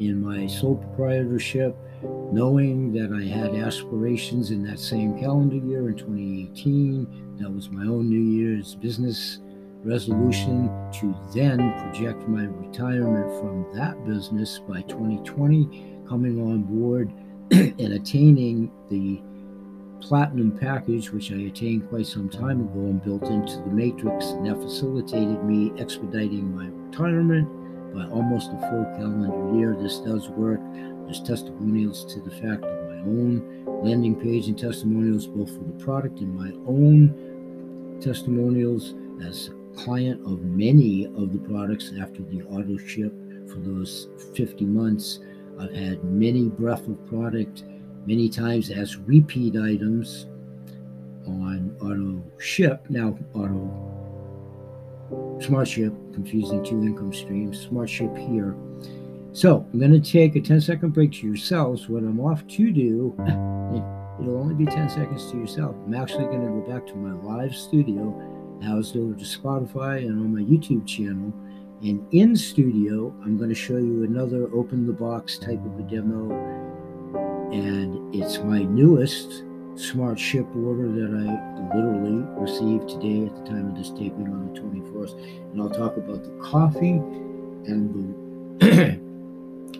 in 0.00 0.20
my 0.20 0.48
sole 0.48 0.74
proprietorship, 0.74 1.76
knowing 2.32 2.92
that 2.92 3.12
I 3.12 3.22
had 3.22 3.54
aspirations 3.54 4.50
in 4.50 4.64
that 4.64 4.80
same 4.80 5.16
calendar 5.18 5.64
year 5.64 5.88
in 5.88 5.96
2018. 5.96 7.36
That 7.38 7.50
was 7.50 7.70
my 7.70 7.82
own 7.82 8.10
New 8.10 8.18
Year's 8.18 8.74
business 8.74 9.38
resolution 9.84 10.68
to 10.94 11.14
then 11.34 11.58
project 11.78 12.28
my 12.28 12.44
retirement 12.44 13.30
from 13.40 13.66
that 13.76 14.04
business 14.04 14.58
by 14.58 14.82
2020, 14.82 16.00
coming 16.08 16.40
on 16.42 16.62
board 16.62 17.12
and 17.52 17.92
attaining 17.92 18.72
the 18.90 19.22
platinum 20.02 20.50
package, 20.58 21.10
which 21.10 21.30
I 21.32 21.36
attained 21.36 21.88
quite 21.88 22.06
some 22.06 22.28
time 22.28 22.60
ago 22.60 22.80
and 22.80 23.02
built 23.02 23.22
into 23.24 23.56
the 23.56 23.70
matrix, 23.70 24.26
and 24.26 24.46
that 24.46 24.60
facilitated 24.60 25.44
me 25.44 25.72
expediting 25.78 26.54
my 26.54 26.66
retirement 26.66 27.48
by 27.94 28.04
almost 28.06 28.50
a 28.50 28.58
full 28.58 28.84
calendar 28.96 29.56
year. 29.58 29.76
This 29.78 29.98
does 30.00 30.28
work. 30.30 30.60
There's 31.04 31.22
testimonials 31.22 32.04
to 32.12 32.20
the 32.20 32.30
fact 32.30 32.64
of 32.64 32.88
my 32.88 32.98
own 32.98 33.64
landing 33.82 34.16
page 34.16 34.48
and 34.48 34.58
testimonials, 34.58 35.26
both 35.26 35.50
for 35.50 35.64
the 35.64 35.84
product 35.84 36.20
and 36.20 36.34
my 36.34 36.50
own 36.66 37.98
testimonials 38.00 38.94
as 39.24 39.50
client 39.76 40.20
of 40.26 40.42
many 40.42 41.06
of 41.06 41.32
the 41.32 41.38
products 41.38 41.92
after 42.00 42.22
the 42.22 42.42
auto 42.44 42.76
ship 42.76 43.12
for 43.48 43.58
those 43.58 44.08
50 44.34 44.64
months. 44.64 45.20
I've 45.60 45.74
had 45.74 46.02
many 46.04 46.48
breath 46.48 46.88
of 46.88 47.06
product 47.06 47.64
many 48.06 48.28
times 48.28 48.70
as 48.70 48.96
repeat 48.96 49.56
items 49.56 50.26
on 51.26 51.74
auto 51.80 52.22
ship. 52.38 52.84
Now, 52.88 53.16
auto 53.34 53.92
smart 55.40 55.68
ship, 55.68 55.92
confusing 56.14 56.64
two 56.64 56.82
income 56.82 57.12
streams, 57.12 57.60
smart 57.60 57.88
ship 57.90 58.16
here. 58.16 58.56
So 59.32 59.66
I'm 59.72 59.78
going 59.78 59.92
to 59.92 60.00
take 60.00 60.36
a 60.36 60.40
10 60.40 60.60
second 60.60 60.90
break 60.90 61.12
to 61.12 61.26
yourselves. 61.26 61.88
What 61.88 62.02
I'm 62.02 62.20
off 62.20 62.46
to 62.46 62.72
do, 62.72 63.14
it'll 64.20 64.38
only 64.38 64.54
be 64.54 64.66
10 64.66 64.90
seconds 64.90 65.30
to 65.30 65.38
yourself. 65.38 65.74
I'm 65.86 65.94
actually 65.94 66.24
going 66.24 66.42
to 66.42 66.48
go 66.48 66.60
back 66.72 66.86
to 66.88 66.96
my 66.96 67.12
live 67.12 67.54
studio, 67.54 68.58
housed 68.62 68.96
over 68.96 69.14
to 69.14 69.24
Spotify 69.24 69.98
and 69.98 70.18
on 70.20 70.34
my 70.34 70.42
YouTube 70.42 70.86
channel. 70.86 71.32
And 71.82 72.06
in 72.12 72.36
studio, 72.36 73.14
I'm 73.24 73.36
going 73.36 73.48
to 73.48 73.56
show 73.56 73.76
you 73.76 74.04
another 74.04 74.48
open 74.54 74.86
the 74.86 74.92
box 74.92 75.38
type 75.38 75.64
of 75.64 75.78
a 75.78 75.82
demo 75.82 76.28
and 77.52 78.14
it's 78.14 78.38
my 78.38 78.62
newest 78.62 79.44
smart 79.74 80.18
ship 80.18 80.46
order 80.56 80.88
that 80.88 81.10
I 81.12 81.76
literally 81.76 82.24
received 82.40 82.88
today 82.88 83.26
at 83.26 83.36
the 83.36 83.50
time 83.50 83.70
of 83.70 83.76
this 83.76 83.90
taping 83.90 84.28
on 84.28 84.52
the 84.52 84.60
21st. 84.60 85.52
And 85.52 85.60
I'll 85.60 85.70
talk 85.70 85.96
about 85.96 86.24
the 86.24 86.30
coffee 86.42 86.92
and 87.66 87.92
the 88.60 88.98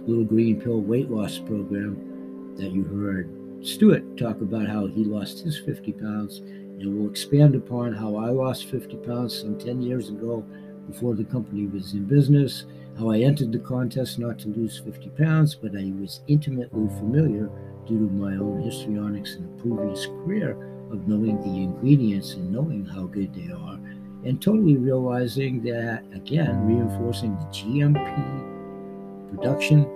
little 0.06 0.24
green 0.24 0.60
pill 0.60 0.80
weight 0.80 1.10
loss 1.10 1.38
program 1.38 2.54
that 2.56 2.72
you 2.72 2.84
heard 2.84 3.30
Stuart 3.64 4.16
talk 4.16 4.40
about 4.40 4.66
how 4.66 4.86
he 4.86 5.04
lost 5.04 5.40
his 5.40 5.58
50 5.58 5.92
pounds. 5.92 6.38
And 6.38 6.98
we'll 6.98 7.10
expand 7.10 7.54
upon 7.54 7.94
how 7.94 8.16
I 8.16 8.30
lost 8.30 8.66
50 8.66 8.96
pounds 8.98 9.38
some 9.38 9.58
10 9.58 9.80
years 9.80 10.08
ago 10.08 10.44
before 10.88 11.14
the 11.14 11.24
company 11.24 11.66
was 11.66 11.92
in 11.92 12.04
business 12.04 12.64
how 12.98 13.10
I 13.10 13.20
entered 13.20 13.52
the 13.52 13.58
contest 13.58 14.18
not 14.18 14.38
to 14.40 14.48
lose 14.48 14.78
50 14.78 15.08
pounds, 15.10 15.54
but 15.54 15.76
I 15.76 15.92
was 15.98 16.20
intimately 16.26 16.88
familiar 16.98 17.50
due 17.86 17.98
to 17.98 18.12
my 18.12 18.36
own 18.36 18.62
histrionics 18.62 19.36
in 19.36 19.58
previous 19.58 20.06
career 20.06 20.50
of 20.90 21.08
knowing 21.08 21.40
the 21.40 21.62
ingredients 21.62 22.34
and 22.34 22.52
knowing 22.52 22.84
how 22.84 23.04
good 23.04 23.34
they 23.34 23.50
are, 23.50 23.78
and 24.24 24.40
totally 24.40 24.76
realizing 24.76 25.62
that, 25.62 26.04
again, 26.14 26.66
reinforcing 26.66 27.34
the 27.36 27.46
GMP 27.46 29.34
production 29.34 29.86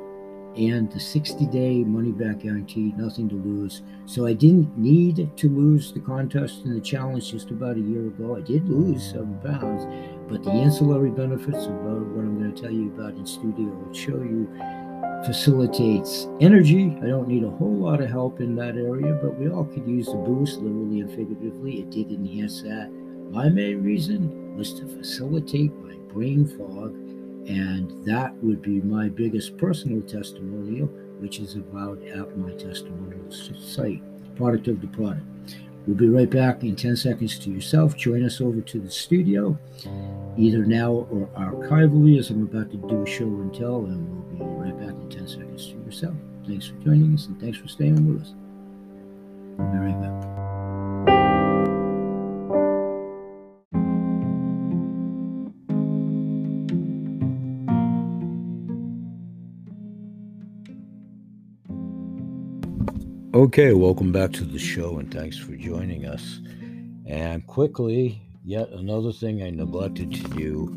and 0.57 0.91
the 0.91 0.99
60 0.99 1.45
day 1.47 1.85
money 1.85 2.13
back 2.13 2.41
guarantee, 2.41 2.95
nothing 2.97 3.29
to 3.29 3.35
lose. 3.35 3.83
So 4.07 4.27
I 4.27 4.33
didn't 4.33 4.77
need 4.79 5.31
to 5.37 5.49
lose 5.51 5.93
the 5.93 6.01
contest 6.01 6.65
and 6.65 6.75
the 6.75 6.81
challenge 6.81 7.31
just 7.31 7.51
about 7.51 7.77
a 7.77 7.81
year 7.81 8.07
ago. 8.07 8.37
I 8.37 8.41
did 8.41 8.67
lose 8.67 9.11
seven 9.11 9.39
pounds, 9.45 9.85
but 10.29 10.43
the 10.43 10.51
ancillary 10.51 11.11
benefits 11.11 11.67
of 11.67 11.73
uh, 11.73 12.01
what 12.15 12.25
I'm 12.25 12.39
going 12.39 12.55
to 12.55 12.63
tell 12.63 12.71
you 12.71 12.89
about 12.89 13.15
in 13.15 13.27
studio 13.27 13.73
show 13.93 14.17
you 14.17 14.49
facilitates 15.25 16.29
energy. 16.41 16.97
I 17.03 17.07
don't 17.07 17.29
need 17.29 17.45
a 17.45 17.51
whole 17.51 17.75
lot 17.75 18.01
of 18.01 18.11
help 18.11 18.41
in 18.41 18.55
that 18.57 18.77
area, 18.77 19.19
but 19.23 19.37
we 19.39 19.49
all 19.49 19.65
could 19.65 19.87
use 19.87 20.07
the 20.07 20.15
boost, 20.15 20.59
literally 20.59 21.01
and 21.01 21.11
figuratively. 21.11 21.81
It 21.81 21.91
did 21.91 22.11
enhance 22.11 22.63
that. 22.63 22.91
My 23.31 23.49
main 23.49 23.83
reason 23.83 24.57
was 24.57 24.75
to 24.75 24.87
facilitate 24.87 25.75
my 25.77 25.95
brain 26.13 26.47
fog 26.47 26.95
and 27.49 28.05
that 28.05 28.35
would 28.43 28.61
be 28.61 28.81
my 28.81 29.09
biggest 29.09 29.57
personal 29.57 30.03
testimonial, 30.03 30.87
which 31.21 31.39
is 31.39 31.55
about 31.55 32.03
at 32.03 32.37
my 32.37 32.53
testimonial 32.53 33.31
site, 33.31 34.03
product 34.35 34.67
of 34.67 34.81
the 34.81 34.89
product. 34.89 35.25
We'll 35.87 35.97
be 35.97 36.09
right 36.09 36.29
back 36.29 36.65
in 36.65 36.75
10 36.75 36.97
seconds 36.97 37.39
to 37.41 37.51
yourself. 37.51 37.97
Join 37.97 38.25
us 38.25 38.41
over 38.41 38.61
to 38.61 38.81
the 38.81 38.91
studio, 38.91 39.57
either 40.37 40.65
now 40.65 40.93
or 40.93 41.29
archivally, 41.37 42.19
as 42.19 42.31
I'm 42.31 42.43
about 42.43 42.71
to 42.73 42.77
do 42.77 43.03
a 43.03 43.07
show 43.07 43.25
and 43.25 43.55
tell, 43.55 43.85
and 43.85 44.39
we'll 44.39 44.49
be 44.49 44.71
right 44.71 44.79
back 44.79 44.95
in 45.01 45.09
10 45.09 45.29
seconds 45.29 45.69
to 45.69 45.79
yourself. 45.85 46.15
Thanks 46.47 46.67
for 46.67 46.75
joining 46.77 47.15
us 47.15 47.27
and 47.27 47.41
thanks 47.41 47.59
for 47.59 47.69
staying 47.69 48.13
with 48.13 48.23
us. 48.23 48.35
We'll 49.59 49.69
be 49.69 49.79
right 49.79 50.01
back. 50.01 50.46
Okay, 63.37 63.75
welcome 63.75 64.13
back 64.13 64.33
to 64.33 64.45
the 64.45 64.59
show 64.59 64.97
and 64.97 65.13
thanks 65.13 65.37
for 65.37 65.55
joining 65.57 66.07
us. 66.07 66.41
And 67.05 67.47
quickly, 67.47 68.23
yet 68.43 68.71
another 68.71 69.13
thing 69.13 69.43
I 69.43 69.51
neglected 69.51 70.11
to 70.13 70.23
do 70.31 70.75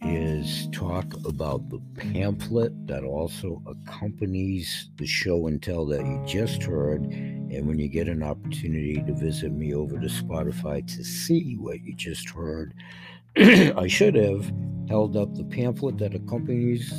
is 0.00 0.68
talk 0.70 1.12
about 1.26 1.70
the 1.70 1.80
pamphlet 1.96 2.86
that 2.86 3.02
also 3.02 3.60
accompanies 3.66 4.90
the 4.94 5.08
show 5.08 5.48
and 5.48 5.60
tell 5.60 5.84
that 5.86 6.06
you 6.06 6.22
just 6.24 6.62
heard. 6.62 7.02
And 7.02 7.66
when 7.66 7.80
you 7.80 7.88
get 7.88 8.06
an 8.06 8.22
opportunity 8.22 9.02
to 9.04 9.12
visit 9.14 9.50
me 9.50 9.74
over 9.74 9.98
to 9.98 10.06
Spotify 10.06 10.86
to 10.86 11.02
see 11.02 11.56
what 11.56 11.82
you 11.82 11.96
just 11.96 12.30
heard, 12.30 12.74
I 13.36 13.88
should 13.88 14.14
have 14.14 14.52
held 14.88 15.16
up 15.16 15.34
the 15.34 15.42
pamphlet 15.42 15.98
that 15.98 16.14
accompanies 16.14 16.92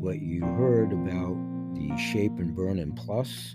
what 0.00 0.18
you 0.18 0.44
heard 0.44 0.92
about 0.92 1.36
the 1.76 1.96
Shape 1.96 2.36
and 2.38 2.52
Burn 2.56 2.80
and 2.80 2.96
Plus 2.96 3.54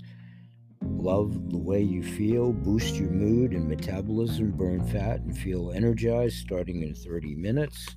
Love 0.99 1.49
the 1.49 1.57
way 1.57 1.81
you 1.81 2.03
feel, 2.03 2.51
boost 2.51 2.95
your 2.95 3.09
mood 3.09 3.53
and 3.53 3.69
metabolism, 3.69 4.51
burn 4.51 4.85
fat, 4.88 5.21
and 5.21 5.38
feel 5.38 5.71
energized 5.71 6.35
starting 6.35 6.83
in 6.83 6.93
30 6.93 7.35
minutes. 7.35 7.95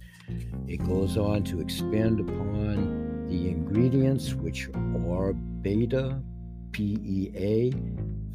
It 0.69 0.77
goes 0.87 1.17
on 1.17 1.43
to 1.45 1.61
expand 1.61 2.21
upon 2.21 3.27
the 3.29 3.49
ingredients, 3.49 4.35
which 4.35 4.69
are 4.75 5.33
beta 5.33 6.23
PEA, 6.71 7.73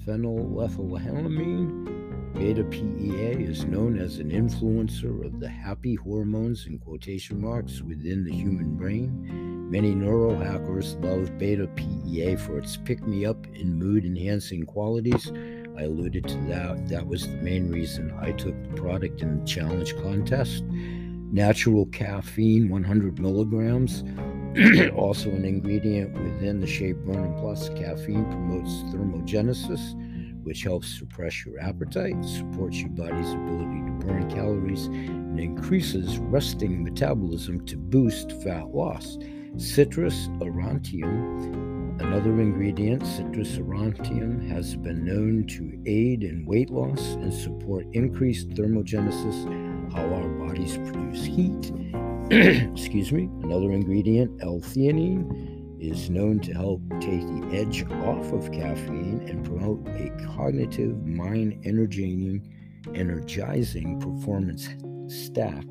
phenylethylamine. 0.06 2.34
Beta 2.34 2.65
PEA 2.65 3.41
is 3.41 3.63
known 3.63 3.97
as 3.97 4.19
an 4.19 4.32
influencer 4.32 5.25
of 5.25 5.39
the 5.39 5.47
happy 5.47 5.95
hormones 5.95 6.67
in 6.67 6.77
quotation 6.77 7.39
marks 7.39 7.82
within 7.82 8.25
the 8.25 8.34
human 8.34 8.75
brain. 8.75 9.57
Many 9.69 9.93
neurohackers 9.93 11.03
love 11.03 11.38
beta 11.38 11.67
PEA 11.75 12.38
for 12.38 12.58
its 12.58 12.77
pick 12.77 13.06
me 13.06 13.25
up 13.25 13.45
and 13.47 13.77
mood 13.77 14.06
enhancing 14.06 14.65
qualities. 14.65 15.30
I 15.77 15.82
alluded 15.82 16.25
to 16.25 16.38
that. 16.47 16.88
That 16.88 17.06
was 17.06 17.27
the 17.27 17.36
main 17.41 17.69
reason 17.69 18.17
I 18.17 18.32
took 18.32 18.56
the 18.63 18.82
product 18.82 19.21
in 19.21 19.41
the 19.41 19.45
challenge 19.45 19.93
contest. 19.97 20.63
Natural 20.63 21.86
caffeine, 21.88 22.69
100 22.69 23.19
milligrams, 23.19 24.06
also 24.95 25.32
an 25.32 25.43
ingredient 25.43 26.13
within 26.13 26.62
the 26.62 26.65
Shape 26.65 26.95
Burn 26.99 27.36
Plus. 27.38 27.67
Caffeine 27.67 28.23
promotes 28.23 28.71
thermogenesis, 28.93 29.95
which 30.45 30.63
helps 30.63 30.97
suppress 30.97 31.45
your 31.45 31.60
appetite, 31.60 32.23
supports 32.23 32.77
your 32.77 32.91
body's 32.91 33.34
ability 33.34 33.82
to 33.86 34.06
burn 34.06 34.30
calories, 34.30 34.86
and 34.86 35.38
increases 35.38 36.19
resting 36.19 36.86
metabolism 36.86 37.65
to 37.65 37.75
boost 37.75 38.32
fat 38.41 38.69
loss. 38.69 39.17
Citrus 39.55 40.27
aurantium, 40.39 41.99
another 42.01 42.41
ingredient, 42.41 43.05
citrus 43.05 43.57
aurantium, 43.57 44.47
has 44.49 44.75
been 44.75 45.03
known 45.05 45.47
to 45.47 45.79
aid 45.86 46.23
in 46.23 46.45
weight 46.45 46.69
loss 46.69 47.13
and 47.15 47.33
support 47.33 47.88
increased 47.93 48.49
thermogenesis, 48.49 49.91
how 49.93 50.03
our 50.03 50.27
bodies 50.45 50.77
produce 50.77 51.23
heat. 51.23 51.71
Excuse 52.71 53.12
me, 53.12 53.29
another 53.43 53.71
ingredient, 53.71 54.43
L-theanine 54.43 55.57
is 55.79 56.10
known 56.10 56.39
to 56.41 56.53
help 56.53 56.81
take 56.99 57.21
the 57.21 57.49
edge 57.53 57.83
off 58.03 58.31
of 58.33 58.51
caffeine 58.51 59.25
and 59.27 59.45
promote 59.45 59.88
a 59.88 60.10
cognitive, 60.36 61.03
mind 61.05 61.60
energizing, 61.65 62.47
energizing 62.93 63.99
performance 63.99 64.69
stack. 65.07 65.65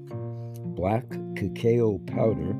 Black 0.74 1.04
cacao 1.36 1.98
powder. 2.06 2.54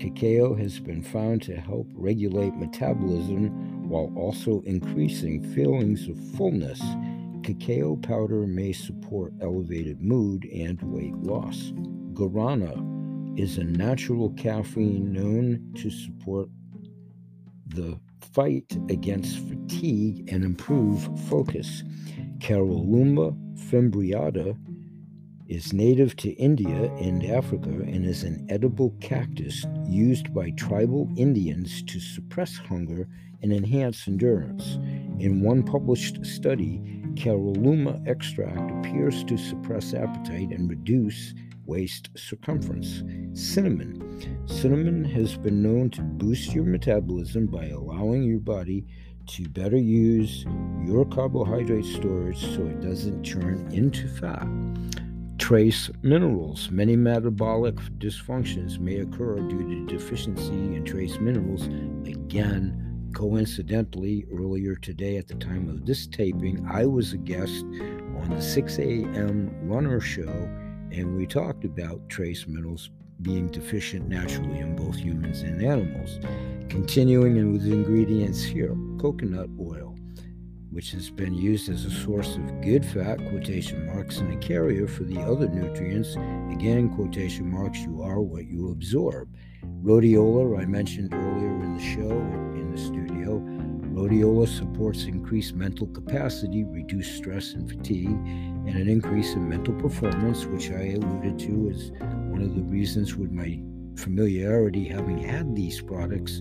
Cacao 0.00 0.54
has 0.54 0.78
been 0.78 1.02
found 1.02 1.42
to 1.42 1.56
help 1.56 1.88
regulate 1.94 2.54
metabolism 2.54 3.88
while 3.88 4.12
also 4.16 4.62
increasing 4.64 5.42
feelings 5.54 6.08
of 6.08 6.18
fullness. 6.36 6.80
Cacao 7.42 7.96
powder 7.96 8.46
may 8.46 8.72
support 8.72 9.32
elevated 9.40 10.00
mood 10.00 10.44
and 10.46 10.80
weight 10.82 11.16
loss. 11.16 11.72
Guarana 12.14 13.38
is 13.38 13.58
a 13.58 13.64
natural 13.64 14.30
caffeine 14.30 15.12
known 15.12 15.72
to 15.76 15.90
support 15.90 16.48
the 17.66 17.98
fight 18.32 18.76
against 18.90 19.38
fatigue 19.48 20.32
and 20.32 20.44
improve 20.44 21.08
focus. 21.28 21.82
Caralluma 22.38 23.36
fimbriata 23.56 24.56
is 25.48 25.72
native 25.72 26.14
to 26.16 26.30
India 26.32 26.92
and 26.96 27.24
Africa 27.24 27.70
and 27.70 28.04
is 28.04 28.22
an 28.22 28.46
edible 28.50 28.94
cactus 29.00 29.64
used 29.86 30.32
by 30.34 30.50
tribal 30.50 31.08
Indians 31.16 31.82
to 31.84 31.98
suppress 31.98 32.56
hunger 32.56 33.08
and 33.42 33.52
enhance 33.52 34.06
endurance. 34.06 34.74
In 35.18 35.42
one 35.42 35.62
published 35.62 36.24
study, 36.26 37.02
Caralluma 37.14 38.06
extract 38.06 38.70
appears 38.70 39.24
to 39.24 39.38
suppress 39.38 39.94
appetite 39.94 40.50
and 40.50 40.68
reduce 40.68 41.34
waist 41.64 42.10
circumference. 42.14 43.02
Cinnamon. 43.32 44.44
Cinnamon 44.46 45.04
has 45.04 45.36
been 45.36 45.62
known 45.62 45.90
to 45.90 46.02
boost 46.02 46.52
your 46.52 46.64
metabolism 46.64 47.46
by 47.46 47.66
allowing 47.66 48.22
your 48.22 48.40
body 48.40 48.86
to 49.28 49.48
better 49.48 49.76
use 49.76 50.44
your 50.84 51.04
carbohydrate 51.06 51.84
storage 51.84 52.38
so 52.38 52.62
it 52.66 52.80
doesn't 52.80 53.22
turn 53.22 53.68
into 53.72 54.08
fat. 54.08 54.46
Trace 55.48 55.90
minerals. 56.02 56.70
Many 56.70 56.94
metabolic 56.94 57.76
dysfunctions 57.96 58.78
may 58.78 58.98
occur 58.98 59.36
due 59.48 59.66
to 59.66 59.86
deficiency 59.86 60.52
in 60.52 60.84
trace 60.84 61.18
minerals. 61.20 61.68
Again, 62.06 63.08
coincidentally, 63.14 64.26
earlier 64.30 64.76
today 64.76 65.16
at 65.16 65.26
the 65.26 65.36
time 65.36 65.70
of 65.70 65.86
this 65.86 66.06
taping, 66.06 66.68
I 66.70 66.84
was 66.84 67.14
a 67.14 67.16
guest 67.16 67.64
on 67.64 68.26
the 68.28 68.42
6 68.42 68.78
a.m. 68.78 69.50
runner 69.66 70.00
show 70.00 70.28
and 70.92 71.16
we 71.16 71.26
talked 71.26 71.64
about 71.64 72.10
trace 72.10 72.46
minerals 72.46 72.90
being 73.22 73.48
deficient 73.48 74.06
naturally 74.06 74.58
in 74.58 74.76
both 74.76 74.96
humans 74.96 75.40
and 75.40 75.62
animals. 75.64 76.20
Continuing 76.68 77.54
with 77.54 77.66
ingredients 77.66 78.42
here 78.42 78.76
coconut 79.00 79.48
oil, 79.58 79.87
which 80.78 80.92
has 80.92 81.10
been 81.10 81.34
used 81.34 81.68
as 81.68 81.84
a 81.84 81.90
source 81.90 82.36
of 82.36 82.60
good 82.60 82.86
fat, 82.86 83.16
quotation 83.30 83.84
marks, 83.86 84.18
and 84.18 84.32
a 84.32 84.36
carrier 84.36 84.86
for 84.86 85.02
the 85.02 85.20
other 85.20 85.48
nutrients. 85.48 86.14
Again, 86.52 86.88
quotation 86.94 87.50
marks, 87.50 87.80
you 87.80 88.00
are 88.00 88.20
what 88.20 88.46
you 88.46 88.70
absorb. 88.70 89.28
Rhodiola, 89.82 90.62
I 90.62 90.66
mentioned 90.66 91.12
earlier 91.12 91.64
in 91.64 91.74
the 91.76 91.82
show, 91.82 92.12
in 92.54 92.70
the 92.70 92.78
studio. 92.78 93.40
Rhodiola 93.92 94.46
supports 94.46 95.02
increased 95.02 95.56
mental 95.56 95.88
capacity, 95.88 96.62
reduced 96.62 97.16
stress 97.16 97.54
and 97.54 97.68
fatigue, 97.68 98.06
and 98.06 98.76
an 98.76 98.88
increase 98.88 99.34
in 99.34 99.48
mental 99.48 99.74
performance, 99.74 100.46
which 100.46 100.70
I 100.70 100.92
alluded 100.92 101.40
to 101.40 101.72
as 101.74 101.90
one 102.30 102.40
of 102.40 102.54
the 102.54 102.62
reasons 102.62 103.16
with 103.16 103.32
my 103.32 103.60
familiarity 103.96 104.84
having 104.84 105.18
had 105.18 105.56
these 105.56 105.82
products 105.82 106.40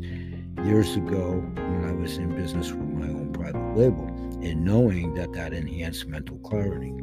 years 0.64 0.96
ago 0.96 1.44
when 1.56 1.86
I 1.86 1.94
was 1.94 2.20
in 2.20 2.36
business 2.36 2.72
with 2.72 2.88
my 2.88 3.08
own 3.08 3.34
private 3.34 3.76
label 3.76 4.17
and 4.42 4.64
knowing 4.64 5.14
that 5.16 5.34
that 5.34 5.54
enhanced 5.54 6.08
mental 6.08 6.38
clarity. 6.40 6.94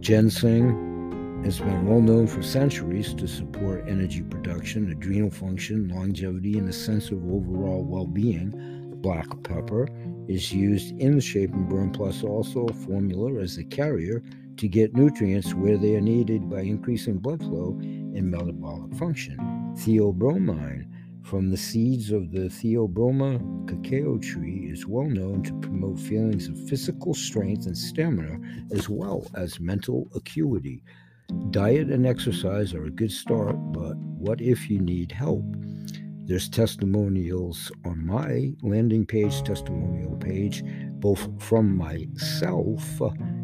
Ginseng 0.00 1.42
has 1.44 1.58
been 1.58 1.86
well 1.86 2.00
known 2.00 2.26
for 2.26 2.42
centuries 2.42 3.14
to 3.14 3.28
support 3.28 3.84
energy 3.86 4.22
production, 4.22 4.90
adrenal 4.90 5.30
function, 5.30 5.88
longevity, 5.88 6.58
and 6.58 6.68
a 6.68 6.72
sense 6.72 7.10
of 7.10 7.18
overall 7.24 7.84
well 7.84 8.06
being. 8.06 8.52
Black 9.02 9.28
pepper 9.42 9.88
is 10.28 10.52
used 10.52 10.96
in 10.98 11.16
the 11.16 11.20
Shape 11.20 11.52
and 11.52 11.68
Burn 11.68 11.90
Plus 11.90 12.24
also 12.24 12.66
formula 12.68 13.40
as 13.40 13.58
a 13.58 13.64
carrier 13.64 14.22
to 14.56 14.68
get 14.68 14.94
nutrients 14.94 15.54
where 15.54 15.76
they 15.76 15.94
are 15.94 16.00
needed 16.00 16.48
by 16.48 16.62
increasing 16.62 17.18
blood 17.18 17.40
flow 17.40 17.78
and 17.80 18.30
metabolic 18.30 18.94
function. 18.94 19.36
Theobromine 19.76 20.86
from 21.26 21.50
the 21.50 21.56
seeds 21.56 22.12
of 22.12 22.30
the 22.30 22.48
Theobroma 22.48 23.40
cacao 23.66 24.16
tree 24.18 24.68
is 24.70 24.86
well 24.86 25.08
known 25.08 25.42
to 25.42 25.52
promote 25.58 25.98
feelings 25.98 26.46
of 26.46 26.68
physical 26.68 27.14
strength 27.14 27.66
and 27.66 27.76
stamina 27.76 28.38
as 28.70 28.88
well 28.88 29.26
as 29.34 29.58
mental 29.58 30.08
acuity. 30.14 30.84
Diet 31.50 31.88
and 31.88 32.06
exercise 32.06 32.72
are 32.74 32.84
a 32.84 32.90
good 32.90 33.10
start, 33.10 33.56
but 33.72 33.96
what 33.96 34.40
if 34.40 34.70
you 34.70 34.78
need 34.78 35.10
help? 35.10 35.42
There's 36.26 36.48
testimonials 36.48 37.72
on 37.84 38.06
my 38.06 38.52
landing 38.62 39.04
page, 39.04 39.42
testimonial 39.42 40.16
page, 40.18 40.62
both 41.00 41.28
from 41.42 41.76
myself 41.76 43.00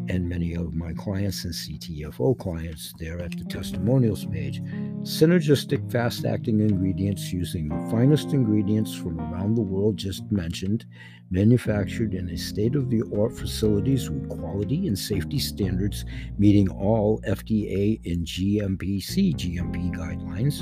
and 0.08 0.28
many 0.28 0.54
of 0.54 0.74
my 0.74 0.92
clients 0.92 1.44
and 1.44 1.52
CTFO 1.52 2.38
clients 2.38 2.92
there 2.98 3.20
at 3.20 3.36
the 3.36 3.44
testimonials 3.44 4.24
page. 4.26 4.60
Synergistic 5.02 5.90
fast 5.90 6.24
acting 6.24 6.60
ingredients 6.60 7.32
using 7.32 7.68
the 7.68 7.90
finest 7.90 8.32
ingredients 8.32 8.94
from 8.94 9.20
around 9.20 9.54
the 9.54 9.62
world, 9.62 9.96
just 9.96 10.30
mentioned, 10.30 10.86
manufactured 11.30 12.12
in 12.12 12.28
a 12.28 12.36
state 12.36 12.76
of 12.76 12.90
the 12.90 13.02
art 13.18 13.32
facilities 13.32 14.10
with 14.10 14.28
quality 14.28 14.86
and 14.86 14.98
safety 14.98 15.38
standards 15.38 16.04
meeting 16.38 16.68
all 16.68 17.20
FDA 17.26 17.98
and 18.04 18.26
GMP 18.26 19.02
GMP 19.34 19.94
guidelines. 19.94 20.60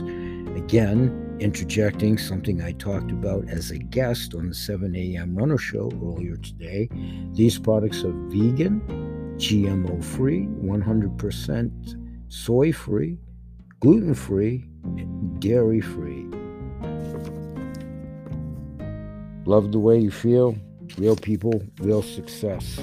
Again, 0.57 1.37
interjecting 1.41 2.19
something 2.19 2.63
I 2.63 2.73
talked 2.73 3.11
about 3.11 3.49
as 3.49 3.71
a 3.71 3.79
guest 3.79 4.35
on 4.35 4.49
the 4.49 4.55
7 4.55 4.95
a.m. 4.95 5.35
Runner 5.35 5.59
Show 5.59 5.91
earlier 6.03 6.37
today. 6.37 6.89
These 7.33 7.59
products 7.59 8.05
are 8.05 8.13
vegan, 8.29 8.81
GMO 9.41 10.05
free, 10.05 10.47
100% 10.63 11.97
soy 12.29 12.73
free, 12.73 13.17
gluten 13.81 14.15
free, 14.15 14.69
dairy 15.39 15.81
free. 15.81 16.27
Love 19.47 19.73
the 19.73 19.79
way 19.79 19.99
you 19.99 20.11
feel. 20.11 20.59
Real 20.99 21.17
people, 21.17 21.63
real 21.81 22.03
success. 22.03 22.81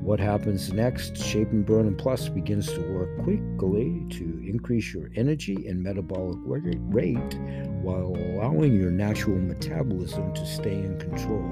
What 0.00 0.20
happens 0.20 0.72
next? 0.72 1.18
Shape 1.18 1.50
and 1.50 1.66
Burn 1.66 1.86
and 1.86 1.98
Plus 1.98 2.30
begins 2.30 2.66
to 2.72 2.80
work 2.94 3.22
quickly 3.22 4.06
to 4.10 4.42
increase 4.46 4.94
your 4.94 5.10
energy 5.16 5.68
and 5.68 5.82
metabolic 5.82 6.38
rate 6.46 7.34
while 7.82 8.16
allowing 8.16 8.74
your 8.74 8.90
natural 8.90 9.36
metabolism 9.36 10.32
to 10.32 10.46
stay 10.46 10.72
in 10.72 10.98
control. 10.98 11.44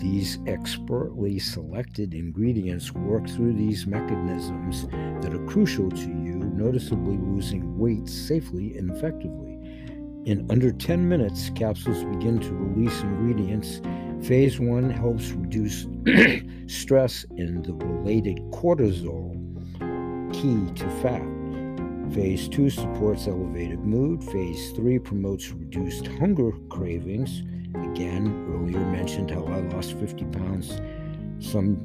These 0.00 0.38
expertly 0.46 1.38
selected 1.38 2.14
ingredients 2.14 2.92
work 2.94 3.28
through 3.28 3.52
these 3.52 3.86
mechanisms 3.86 4.86
that 5.22 5.34
are 5.34 5.44
crucial 5.44 5.90
to 5.90 6.08
you 6.08 6.38
noticeably 6.54 7.18
losing 7.18 7.78
weight 7.78 8.08
safely 8.08 8.78
and 8.78 8.90
effectively. 8.90 9.58
In 10.24 10.46
under 10.50 10.72
10 10.72 11.06
minutes, 11.06 11.50
capsules 11.50 12.02
begin 12.04 12.40
to 12.40 12.52
release 12.54 12.98
ingredients. 13.02 13.82
Phase 14.26 14.58
1 14.58 14.88
helps 14.88 15.32
reduce 15.32 15.86
stress 16.66 17.26
and 17.36 17.62
the 17.62 17.74
related 17.74 18.38
cortisol, 18.52 19.36
key 20.32 20.72
to 20.76 20.90
fat. 21.02 21.22
Phase 22.14 22.48
2 22.48 22.70
supports 22.70 23.26
elevated 23.26 23.80
mood. 23.80 24.24
Phase 24.24 24.72
3 24.72 24.98
promotes 24.98 25.50
reduced 25.50 26.06
hunger 26.06 26.52
cravings. 26.70 27.42
Again, 27.74 28.46
earlier 28.50 28.80
mentioned 28.86 29.30
how 29.30 29.44
I 29.44 29.60
lost 29.60 29.94
50 29.94 30.24
pounds 30.26 30.80
some 31.38 31.78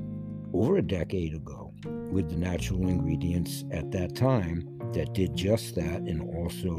over 0.53 0.77
a 0.77 0.81
decade 0.81 1.33
ago 1.33 1.73
with 2.11 2.29
the 2.29 2.37
natural 2.37 2.87
ingredients 2.87 3.63
at 3.71 3.91
that 3.91 4.15
time 4.15 4.67
that 4.93 5.13
did 5.13 5.35
just 5.35 5.75
that 5.75 6.01
and 6.01 6.21
also 6.35 6.71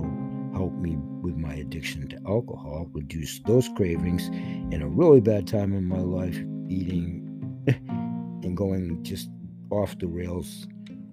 helped 0.54 0.76
me 0.76 0.96
with 1.20 1.36
my 1.36 1.54
addiction 1.54 2.08
to 2.08 2.18
alcohol, 2.26 2.88
reduce 2.92 3.40
those 3.40 3.68
cravings 3.76 4.28
in 4.72 4.80
a 4.82 4.88
really 4.88 5.20
bad 5.20 5.46
time 5.46 5.74
in 5.74 5.84
my 5.84 5.98
life, 5.98 6.36
eating 6.68 7.22
and 8.42 8.56
going 8.56 9.02
just 9.02 9.28
off 9.70 9.98
the 9.98 10.06
rails 10.06 10.66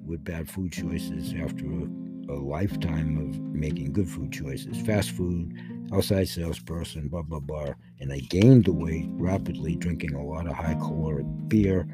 with 0.05 0.23
bad 0.23 0.49
food 0.49 0.71
choices 0.71 1.33
after 1.33 1.65
a, 1.65 2.31
a 2.31 2.37
lifetime 2.39 3.17
of 3.17 3.39
making 3.41 3.91
good 3.91 4.07
food 4.07 4.31
choices. 4.31 4.79
Fast 4.81 5.11
food, 5.11 5.53
outside 5.91 6.27
salesperson, 6.27 7.07
blah, 7.07 7.21
blah, 7.21 7.39
blah. 7.39 7.73
And 7.99 8.11
I 8.11 8.19
gained 8.19 8.65
the 8.65 8.73
weight 8.73 9.07
rapidly, 9.09 9.75
drinking 9.75 10.13
a 10.13 10.23
lot 10.23 10.47
of 10.47 10.53
high 10.53 10.75
caloric 10.75 11.25
beer 11.47 11.87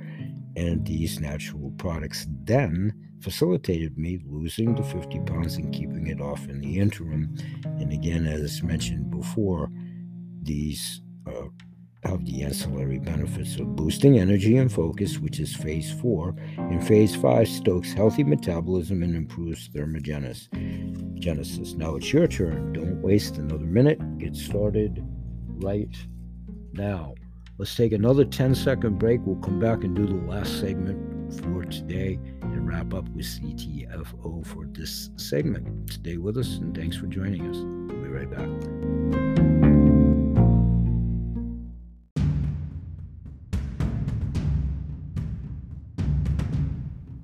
and 0.55 0.85
these 0.85 1.19
natural 1.19 1.71
products. 1.77 2.27
Then 2.43 2.93
facilitated 3.21 3.97
me 3.97 4.19
losing 4.25 4.75
the 4.75 4.83
50 4.83 5.19
pounds 5.21 5.55
and 5.57 5.73
keeping 5.73 6.07
it 6.07 6.21
off 6.21 6.47
in 6.47 6.61
the 6.61 6.79
interim. 6.79 7.35
And 7.63 7.91
again, 7.91 8.25
as 8.25 8.63
mentioned 8.63 9.11
before, 9.11 9.69
these 10.41 11.01
uh, 11.27 11.47
have 12.03 12.25
the 12.25 12.43
ancillary 12.43 12.99
benefits 12.99 13.59
of 13.59 13.75
boosting 13.75 14.19
energy 14.19 14.57
and 14.57 14.71
focus, 14.71 15.19
which 15.19 15.39
is 15.39 15.55
phase 15.55 15.91
four. 15.91 16.35
In 16.57 16.81
phase 16.81 17.15
five, 17.15 17.47
stokes 17.47 17.93
healthy 17.93 18.23
metabolism 18.23 19.03
and 19.03 19.15
improves 19.15 19.69
thermogenesis. 19.69 20.47
Genesis. 21.19 21.73
Now 21.73 21.95
it's 21.95 22.13
your 22.13 22.27
turn. 22.27 22.73
Don't 22.73 23.01
waste 23.01 23.37
another 23.37 23.65
minute. 23.65 23.99
Get 24.17 24.35
started 24.35 25.03
right 25.47 25.95
now. 26.73 27.15
Let's 27.57 27.75
take 27.75 27.91
another 27.91 28.23
10 28.23 28.55
second 28.55 28.99
break. 28.99 29.19
We'll 29.25 29.35
come 29.37 29.59
back 29.59 29.83
and 29.83 29.93
do 29.93 30.05
the 30.05 30.31
last 30.31 30.61
segment 30.61 31.33
for 31.41 31.65
today 31.65 32.17
and 32.41 32.67
wrap 32.67 32.93
up 32.93 33.07
with 33.09 33.25
CTFO 33.25 34.45
for 34.47 34.65
this 34.67 35.09
segment. 35.17 35.91
Stay 35.91 36.15
with 36.15 36.37
us 36.37 36.57
and 36.57 36.75
thanks 36.75 36.95
for 36.95 37.07
joining 37.07 37.45
us. 37.49 37.57
We'll 37.57 38.03
be 38.03 38.09
right 38.09 38.31
back. 38.31 39.28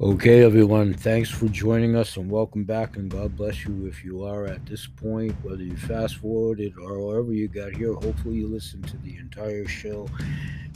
Okay, 0.05 0.43
everyone, 0.43 0.93
thanks 0.93 1.31
for 1.31 1.47
joining 1.47 1.95
us 1.95 2.15
and 2.15 2.29
welcome 2.29 2.63
back. 2.63 2.95
And 2.95 3.09
God 3.09 3.35
bless 3.35 3.65
you 3.65 3.87
if 3.87 4.05
you 4.05 4.23
are 4.23 4.45
at 4.45 4.63
this 4.67 4.85
point, 4.85 5.35
whether 5.41 5.63
you 5.63 5.75
fast 5.75 6.17
forwarded 6.17 6.77
or 6.77 6.89
however 6.89 7.33
you 7.33 7.47
got 7.47 7.75
here. 7.75 7.91
Hopefully, 7.91 8.35
you 8.35 8.47
listened 8.47 8.87
to 8.89 8.97
the 8.97 9.17
entire 9.17 9.67
show. 9.67 10.07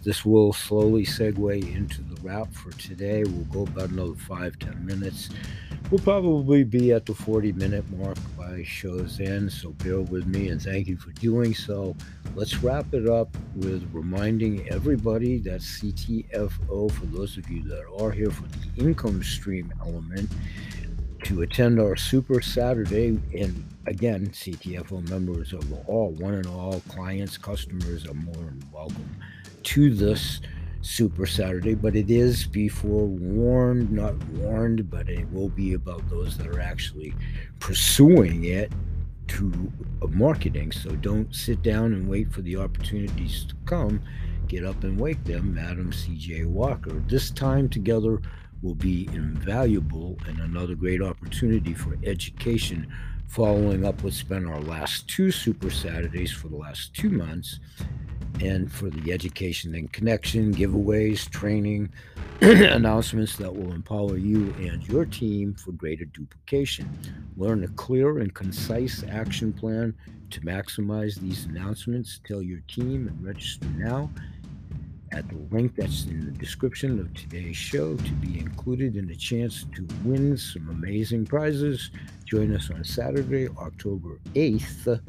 This 0.02 0.26
will 0.26 0.52
slowly 0.52 1.06
segue 1.06 1.76
into 1.76 2.02
the 2.02 2.20
wrap 2.24 2.52
for 2.52 2.72
today. 2.72 3.24
We'll 3.24 3.44
go 3.46 3.72
about 3.72 3.92
another 3.92 4.16
five, 4.16 4.58
ten 4.58 4.84
minutes. 4.84 5.30
We'll 5.92 5.98
probably 6.02 6.64
be 6.64 6.92
at 6.92 7.08
the 7.08 7.16
40 7.16 7.54
minute 7.54 7.84
mark 7.98 8.20
by 8.38 8.64
show's 8.64 9.20
end, 9.20 9.52
so 9.52 9.72
bear 9.72 10.00
with 10.02 10.28
me 10.28 10.50
and 10.50 10.62
thank 10.62 10.86
you 10.86 10.96
for 10.98 11.10
doing 11.14 11.56
so. 11.56 11.96
Let's 12.36 12.58
wrap 12.62 12.94
it 12.94 13.10
up 13.10 13.36
with 13.56 13.90
reminding 13.92 14.70
everybody 14.70 15.40
that 15.40 15.62
CTFO, 15.62 16.92
for 16.92 17.06
those 17.08 17.38
of 17.38 17.50
you 17.50 17.64
that 17.64 17.86
are 18.00 18.12
here 18.12 18.30
for 18.30 18.44
the 18.44 18.86
income 18.86 19.24
stream 19.24 19.74
element, 19.82 20.30
to 21.24 21.42
attend 21.42 21.80
our 21.80 21.96
Super 21.96 22.40
Saturday. 22.40 23.20
And 23.36 23.66
again, 23.88 24.28
CTFO 24.28 25.10
members 25.10 25.54
of 25.54 25.74
all, 25.90 26.12
one 26.12 26.36
and 26.36 26.46
all 26.46 26.82
clients, 26.88 27.36
customers 27.36 28.06
are 28.06 28.14
more 28.14 28.36
than 28.36 28.64
welcome 28.72 29.10
to 29.64 29.92
this 29.96 30.40
Super 30.82 31.26
Saturday, 31.26 31.76
but 31.76 31.96
it 31.96 32.10
is 32.10 32.46
before 32.46 33.06
warned, 33.06 33.92
not 33.92 34.16
warned, 34.30 34.90
but 34.90 35.10
it 35.10 35.30
will 35.32 35.50
be 35.50 35.74
about 35.74 36.08
those 36.10 36.38
that 36.38 36.48
are 36.48 36.62
actually 36.62 37.14
pursuing 37.60 38.46
it 38.46 38.72
to 39.28 39.72
marketing. 40.10 40.72
So 40.72 40.92
don't 40.92 41.34
sit 41.36 41.62
down 41.62 41.94
and 41.94 42.08
wait 42.08 42.32
for 42.32 42.42
the 42.42 42.58
opportunities 42.58 43.46
to 43.46 43.56
come. 43.66 44.02
Get 44.48 44.66
up 44.66 44.84
and 44.84 45.00
wake 45.00 45.24
them, 45.26 45.54
Madam 45.54 45.94
C.J. 45.94 46.46
Walker. 46.46 47.04
This 47.08 47.30
time 47.30 47.70
together 47.70 48.22
will 48.62 48.76
be 48.76 49.08
invaluable 49.14 50.18
and 50.28 50.40
another 50.40 50.76
great 50.76 51.02
opportunity 51.02 51.74
for 51.74 51.98
education 52.04 52.92
following 53.28 53.86
up 53.86 54.04
what's 54.04 54.24
been 54.24 54.48
our 54.48 54.60
last 54.62 55.08
two 55.08 55.30
Super 55.32 55.70
Saturdays 55.70 56.32
for 56.32 56.48
the 56.48 56.58
last 56.58 56.96
two 56.96 57.10
months 57.10 57.60
and 58.42 58.72
for 58.72 58.90
the 58.90 59.12
education 59.12 59.76
and 59.76 59.92
connection, 59.92 60.54
giveaways, 60.54 61.30
training, 61.30 61.92
announcements 62.42 63.36
that 63.38 63.54
will 63.54 63.74
empower 63.74 64.18
you 64.18 64.54
and 64.60 64.88
your 64.88 65.06
team 65.06 65.54
for 65.54 65.72
greater 65.74 66.06
duplication. 66.06 66.90
Learn 67.38 67.64
a 67.64 67.68
clear 67.70 68.20
and 68.20 68.34
concise 68.34 69.04
action 69.10 69.52
plan 69.52 69.94
to 70.30 70.42
maximize 70.42 71.16
these 71.16 71.46
announcements. 71.46 72.22
Tell 72.26 72.42
your 72.42 72.62
team 72.68 73.08
and 73.08 73.26
register 73.26 73.68
now 73.76 74.10
at 75.12 75.28
the 75.28 75.38
link 75.52 75.76
that's 75.76 76.06
in 76.06 76.26
the 76.26 76.32
description 76.32 77.00
of 77.00 77.14
today's 77.14 77.58
show 77.58 77.96
to 77.96 78.12
be 78.14 78.40
included 78.40 78.96
in 78.96 79.08
the 79.08 79.16
chance 79.16 79.66
to 79.76 79.88
win 80.04 80.38
some 80.38 80.70
amazing 80.70 81.26
prizes. 81.26 81.90
Join 82.26 82.56
us 82.56 82.70
on 82.70 82.84
Saturday, 82.84 83.48
October 83.58 84.20
8th 84.36 85.02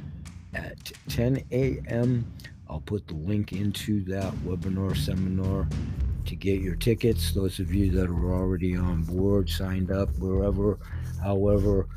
at 0.55 0.93
10 1.09 1.45
a.m. 1.53 2.27
I'll 2.71 2.81
put 2.81 3.09
the 3.09 3.15
link 3.15 3.53
into 3.53 4.05
that 4.05 4.33
webinar 4.45 4.97
seminar 4.97 5.67
to 6.27 6.37
get 6.37 6.61
your 6.61 6.77
tickets. 6.77 7.33
Those 7.33 7.59
of 7.59 7.75
you 7.75 7.91
that 7.91 8.09
are 8.09 8.33
already 8.33 8.77
on 8.77 9.03
board, 9.03 9.51
signed 9.51 9.91
up, 9.91 10.09
wherever, 10.19 10.79
however, 11.21 11.89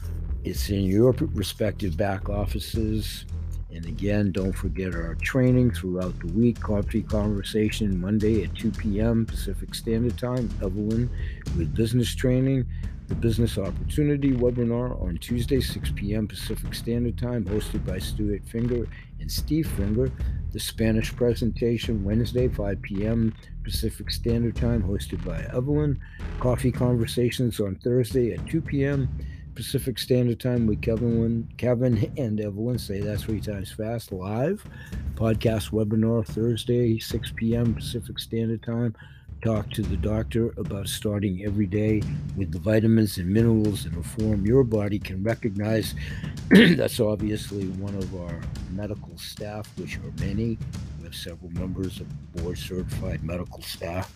it's 0.43 0.69
in 0.71 0.81
your 0.85 1.11
respective 1.11 1.95
back 1.95 2.27
offices. 2.27 3.25
And 3.71 3.85
again, 3.85 4.31
don't 4.31 4.53
forget 4.53 4.95
our 4.95 5.15
training 5.15 5.71
throughout 5.71 6.19
the 6.19 6.31
week. 6.33 6.59
Coffee 6.59 7.03
Conversation 7.03 7.99
Monday 7.99 8.43
at 8.43 8.55
2 8.55 8.71
p.m. 8.71 9.27
Pacific 9.27 9.75
Standard 9.75 10.17
Time. 10.17 10.49
Evelyn 10.61 11.09
with 11.55 11.73
business 11.75 12.13
training. 12.15 12.65
The 13.13 13.19
Business 13.19 13.59
Opportunity 13.59 14.31
webinar 14.31 14.99
on 14.99 15.19
Tuesday, 15.19 15.61
6 15.61 15.91
p.m. 15.95 16.27
Pacific 16.27 16.73
Standard 16.73 17.15
Time, 17.15 17.45
hosted 17.45 17.85
by 17.85 17.99
Stuart 17.99 18.43
Finger 18.43 18.87
and 19.19 19.31
Steve 19.31 19.67
Finger. 19.67 20.11
The 20.51 20.59
Spanish 20.59 21.15
presentation 21.15 22.03
Wednesday, 22.03 22.47
5 22.47 22.81
p.m. 22.81 23.35
Pacific 23.63 24.09
Standard 24.09 24.55
Time, 24.55 24.81
hosted 24.81 25.23
by 25.23 25.43
Evelyn. 25.55 25.99
Coffee 26.39 26.71
Conversations 26.71 27.59
on 27.59 27.75
Thursday 27.75 28.33
at 28.33 28.47
2 28.47 28.61
p.m. 28.61 29.07
Pacific 29.53 29.99
Standard 29.99 30.39
Time 30.39 30.65
with 30.65 30.81
Kevin, 30.81 31.47
Kevin 31.57 32.11
and 32.17 32.41
Evelyn. 32.41 32.79
Say 32.79 32.99
that 33.01 33.19
three 33.19 33.39
times 33.39 33.71
fast. 33.71 34.11
Live 34.11 34.65
podcast 35.13 35.69
webinar 35.69 36.25
Thursday, 36.25 36.97
6 36.97 37.33
p.m. 37.35 37.75
Pacific 37.75 38.17
Standard 38.17 38.63
Time 38.63 38.95
talk 39.43 39.69
to 39.69 39.81
the 39.81 39.97
doctor 39.97 40.53
about 40.55 40.87
starting 40.87 41.43
every 41.43 41.65
day 41.65 42.01
with 42.37 42.49
the 42.53 42.59
vitamins 42.59 43.17
and 43.17 43.27
minerals 43.27 43.85
in 43.85 43.93
a 43.95 44.01
form 44.01 44.45
your 44.45 44.63
body 44.63 44.97
can 44.97 45.21
recognize. 45.21 45.95
That's 46.49 47.01
obviously 47.01 47.67
one 47.71 47.93
of 47.95 48.15
our 48.15 48.39
medical 48.71 49.17
staff, 49.17 49.67
which 49.77 49.97
are 49.97 50.13
many. 50.25 50.57
We 50.99 51.03
have 51.03 51.15
several 51.15 51.51
members 51.51 51.99
of 51.99 52.07
board 52.33 52.57
certified 52.57 53.21
medical 53.21 53.61
staff. 53.61 54.13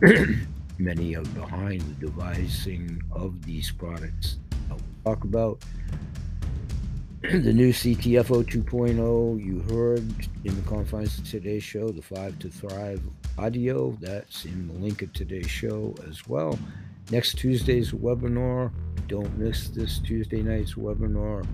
many 0.78 1.14
are 1.14 1.22
behind 1.22 1.82
the 1.82 2.06
devising 2.06 3.02
of 3.12 3.44
these 3.44 3.70
products. 3.70 4.38
I'll 4.70 4.80
talk 5.04 5.24
about 5.24 5.62
the 7.20 7.52
new 7.52 7.70
CTFO 7.70 8.44
2.0 8.44 9.44
you 9.44 9.60
heard 9.74 10.10
in 10.44 10.56
the 10.56 10.62
confines 10.62 11.18
of 11.18 11.28
today's 11.28 11.62
show, 11.62 11.90
the 11.90 12.00
Five 12.00 12.38
to 12.38 12.48
Thrive 12.48 13.02
audio. 13.38 13.96
That's 14.00 14.44
in 14.44 14.68
the 14.68 14.74
link 14.74 15.02
of 15.02 15.12
today's 15.12 15.50
show 15.50 15.94
as 16.08 16.26
well. 16.26 16.58
Next 17.10 17.38
Tuesday's 17.38 17.92
webinar. 17.92 18.70
Don't 19.06 19.38
miss 19.38 19.68
this 19.68 19.98
Tuesday 20.00 20.42
night's 20.42 20.74
webinar. 20.74 21.46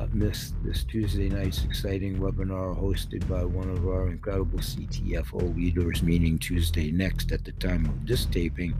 Uh, 0.00 0.06
miss 0.14 0.54
this 0.64 0.82
Tuesday 0.84 1.28
night's 1.28 1.62
exciting 1.64 2.18
webinar 2.18 2.74
hosted 2.74 3.28
by 3.28 3.44
one 3.44 3.68
of 3.68 3.86
our 3.86 4.08
incredible 4.08 4.58
CTFO 4.58 5.54
leaders, 5.54 6.02
meaning 6.02 6.38
Tuesday 6.38 6.90
next 6.90 7.32
at 7.32 7.44
the 7.44 7.52
time 7.52 7.84
of 7.84 8.06
this 8.06 8.24
taping. 8.24 8.74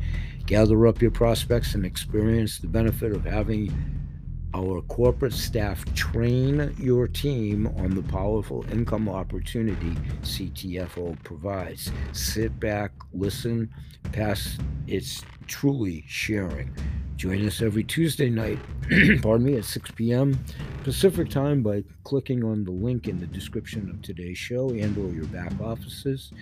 Gather 0.47 0.87
up 0.87 1.03
your 1.03 1.11
prospects 1.11 1.75
and 1.75 1.85
experience 1.85 2.59
the 2.59 2.67
benefit 2.67 3.13
of 3.13 3.25
having 3.25 4.00
our 4.55 4.83
corporate 4.83 5.33
staff 5.33 5.85
train 5.95 6.75
your 6.79 7.07
team 7.07 7.67
on 7.77 7.95
the 7.95 8.03
powerful 8.03 8.65
income 8.73 9.09
opportunity 9.09 9.97
CTFO 10.23 11.23
provides. 11.23 11.93
Sit 12.13 12.59
back, 12.59 12.93
listen, 13.13 13.73
pass. 14.13 14.59
It's 14.87 15.25
truly 15.47 16.05
sharing. 16.09 16.75
Join 17.17 17.47
us 17.47 17.61
every 17.61 17.85
Tuesday 17.85 18.31
night, 18.31 18.59
pardon 19.23 19.45
me, 19.45 19.57
at 19.57 19.65
6 19.65 19.91
p.m. 19.93 20.39
Pacific 20.85 21.29
time 21.29 21.63
by 21.63 21.85
clicking 22.05 22.43
on 22.43 22.65
the 22.65 22.71
link 22.71 23.09
in 23.09 23.21
the 23.21 23.27
description 23.27 23.91
of 23.91 24.01
today's 24.03 24.39
show 24.39 24.71
and 24.71 24.97
or 24.97 25.13
your 25.15 25.27
back 25.27 25.53
offices. 25.61 26.33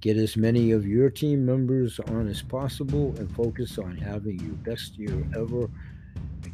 Get 0.00 0.16
as 0.16 0.36
many 0.36 0.72
of 0.72 0.86
your 0.86 1.10
team 1.10 1.44
members 1.44 2.00
on 2.08 2.28
as 2.28 2.42
possible 2.42 3.14
and 3.18 3.34
focus 3.34 3.78
on 3.78 3.96
having 3.96 4.38
your 4.40 4.54
best 4.54 4.96
year 4.96 5.24
ever 5.36 5.68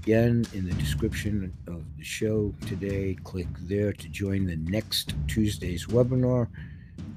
Again, 0.03 0.45
in 0.55 0.67
the 0.67 0.75
description 0.75 1.53
of 1.67 1.85
the 1.97 2.05
show 2.05 2.55
today, 2.67 3.17
click 3.25 3.49
there 3.63 3.93
to 3.93 4.09
join 4.09 4.47
the 4.47 4.57
next 4.57 5.15
Tuesday's 5.27 5.87
webinar. 5.87 6.49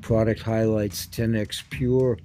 Product 0.02 0.42
highlights 0.42 1.08
10x 1.08 1.70
Pure 1.70 2.18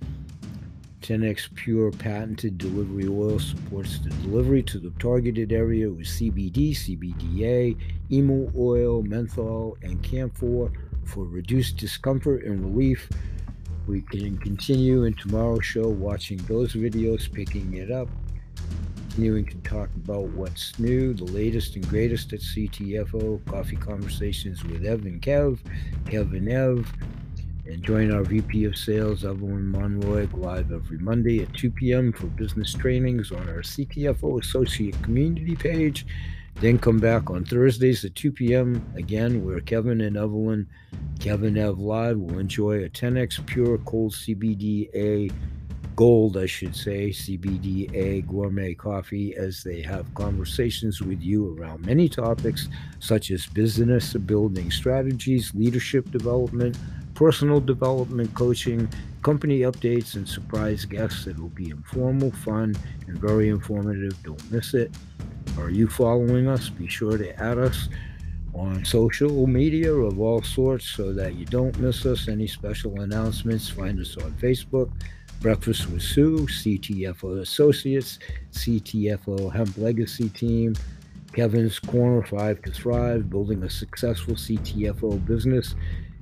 10x 1.02 1.54
Pure 1.54 1.92
patented 1.92 2.58
delivery 2.58 3.06
oil 3.06 3.38
supports 3.38 4.00
the 4.00 4.10
delivery 4.10 4.60
to 4.60 4.80
the 4.80 4.90
targeted 4.98 5.52
area 5.52 5.88
with 5.88 6.06
CBD, 6.06 6.72
CBDA, 6.72 7.76
emu 8.10 8.50
oil, 8.58 9.02
menthol, 9.02 9.76
and 9.82 10.02
camphor 10.02 10.72
for 11.04 11.24
reduced 11.24 11.76
discomfort 11.76 12.44
and 12.44 12.60
relief. 12.60 13.08
We 13.86 14.00
can 14.00 14.36
continue 14.38 15.04
in 15.04 15.14
tomorrow's 15.14 15.64
show 15.64 15.86
watching 15.88 16.38
those 16.48 16.74
videos, 16.74 17.32
picking 17.32 17.74
it 17.74 17.92
up, 17.92 18.08
continuing 19.16 19.46
to 19.46 19.56
talk 19.68 19.88
about 20.04 20.24
what's 20.34 20.78
new, 20.78 21.14
the 21.14 21.24
latest 21.24 21.74
and 21.74 21.88
greatest 21.88 22.34
at 22.34 22.40
CTFO, 22.40 23.42
coffee 23.46 23.76
conversations 23.76 24.62
with 24.62 24.84
Ev 24.84 25.06
and 25.06 25.22
Kev, 25.22 25.58
Kev 26.04 26.36
and 26.36 26.46
Ev, 26.50 26.92
and 27.64 27.82
join 27.82 28.12
our 28.12 28.22
VP 28.24 28.66
of 28.66 28.76
Sales, 28.76 29.24
Evelyn 29.24 29.68
Monroy, 29.68 30.28
live 30.34 30.70
every 30.70 30.98
Monday 30.98 31.42
at 31.42 31.54
2 31.54 31.70
p.m. 31.70 32.12
for 32.12 32.26
business 32.26 32.74
trainings 32.74 33.32
on 33.32 33.48
our 33.48 33.62
CTFO 33.62 34.38
Associate 34.38 35.02
Community 35.02 35.56
page. 35.56 36.04
Then 36.56 36.78
come 36.78 36.98
back 36.98 37.30
on 37.30 37.46
Thursdays 37.46 38.04
at 38.04 38.14
2 38.16 38.32
p.m. 38.32 38.84
again, 38.96 39.42
where 39.46 39.60
Kevin 39.60 40.02
and 40.02 40.18
Evelyn, 40.18 40.68
Kevin 41.20 41.56
Ev 41.56 41.78
Live, 41.78 42.18
will 42.18 42.38
enjoy 42.38 42.84
a 42.84 42.90
10x 42.90 43.46
pure 43.46 43.78
cold 43.78 44.12
CBDA 44.12 45.32
gold, 45.96 46.36
I 46.36 46.44
should 46.44 46.76
say, 46.76 47.08
CBDA 47.08 48.26
gourmet 48.26 48.74
coffee 48.74 49.34
as 49.34 49.64
they 49.64 49.80
have 49.80 50.14
conversations 50.14 51.00
with 51.00 51.22
you 51.22 51.56
around 51.56 51.84
many 51.84 52.08
topics 52.08 52.68
such 53.00 53.30
as 53.30 53.46
business 53.46 54.12
building 54.12 54.70
strategies, 54.70 55.52
leadership 55.54 56.10
development, 56.10 56.78
personal 57.14 57.60
development 57.60 58.32
coaching, 58.34 58.88
company 59.22 59.60
updates, 59.60 60.16
and 60.16 60.28
surprise 60.28 60.84
guests. 60.84 61.26
It 61.26 61.38
will 61.38 61.48
be 61.48 61.70
informal, 61.70 62.30
fun, 62.30 62.76
and 63.06 63.18
very 63.18 63.48
informative. 63.48 64.22
Don't 64.22 64.52
miss 64.52 64.74
it. 64.74 64.94
Are 65.58 65.70
you 65.70 65.88
following 65.88 66.46
us? 66.46 66.68
Be 66.68 66.86
sure 66.86 67.16
to 67.16 67.42
add 67.42 67.56
us 67.56 67.88
on 68.54 68.84
social 68.84 69.46
media 69.46 69.92
of 69.92 70.20
all 70.20 70.42
sorts 70.42 70.86
so 70.86 71.12
that 71.14 71.34
you 71.34 71.46
don't 71.46 71.78
miss 71.78 72.04
us. 72.04 72.28
Any 72.28 72.46
special 72.46 73.00
announcements, 73.00 73.68
find 73.70 73.98
us 73.98 74.16
on 74.18 74.32
Facebook. 74.32 74.90
Breakfast 75.40 75.88
with 75.90 76.02
Sue, 76.02 76.46
CTFO 76.46 77.40
Associates, 77.40 78.18
CTFO 78.52 79.52
Hemp 79.52 79.76
Legacy 79.76 80.28
Team, 80.30 80.74
Kevin's 81.32 81.78
Corner 81.78 82.24
5 82.24 82.62
to 82.62 82.70
Thrive, 82.72 83.30
building 83.30 83.62
a 83.62 83.70
successful 83.70 84.34
CTFO 84.34 85.24
business 85.24 85.74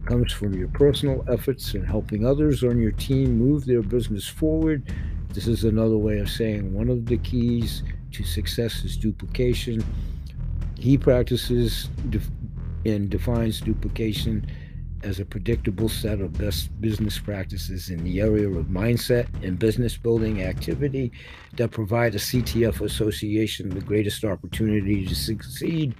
comes 0.04 0.32
from 0.32 0.52
your 0.54 0.68
personal 0.68 1.24
efforts 1.30 1.74
in 1.74 1.84
helping 1.84 2.26
others 2.26 2.62
on 2.62 2.80
your 2.80 2.92
team 2.92 3.38
move 3.38 3.64
their 3.64 3.82
business 3.82 4.28
forward. 4.28 4.92
This 5.30 5.46
is 5.46 5.64
another 5.64 5.96
way 5.96 6.18
of 6.18 6.28
saying 6.28 6.74
one 6.74 6.90
of 6.90 7.06
the 7.06 7.16
keys 7.18 7.82
to 8.12 8.24
success 8.24 8.84
is 8.84 8.96
duplication. 8.96 9.82
He 10.78 10.98
practices 10.98 11.88
and 12.84 13.08
defines 13.08 13.60
duplication 13.60 14.46
as 15.04 15.20
a 15.20 15.24
predictable 15.24 15.88
set 15.88 16.20
of 16.20 16.36
best 16.38 16.68
business 16.80 17.18
practices 17.18 17.90
in 17.90 18.02
the 18.02 18.20
area 18.20 18.48
of 18.48 18.66
mindset 18.66 19.26
and 19.44 19.58
business 19.58 19.96
building 19.96 20.42
activity 20.42 21.12
that 21.56 21.70
provide 21.70 22.14
a 22.14 22.18
CTF 22.18 22.80
association 22.80 23.68
the 23.68 23.80
greatest 23.80 24.24
opportunity 24.24 25.06
to 25.06 25.14
succeed 25.14 25.94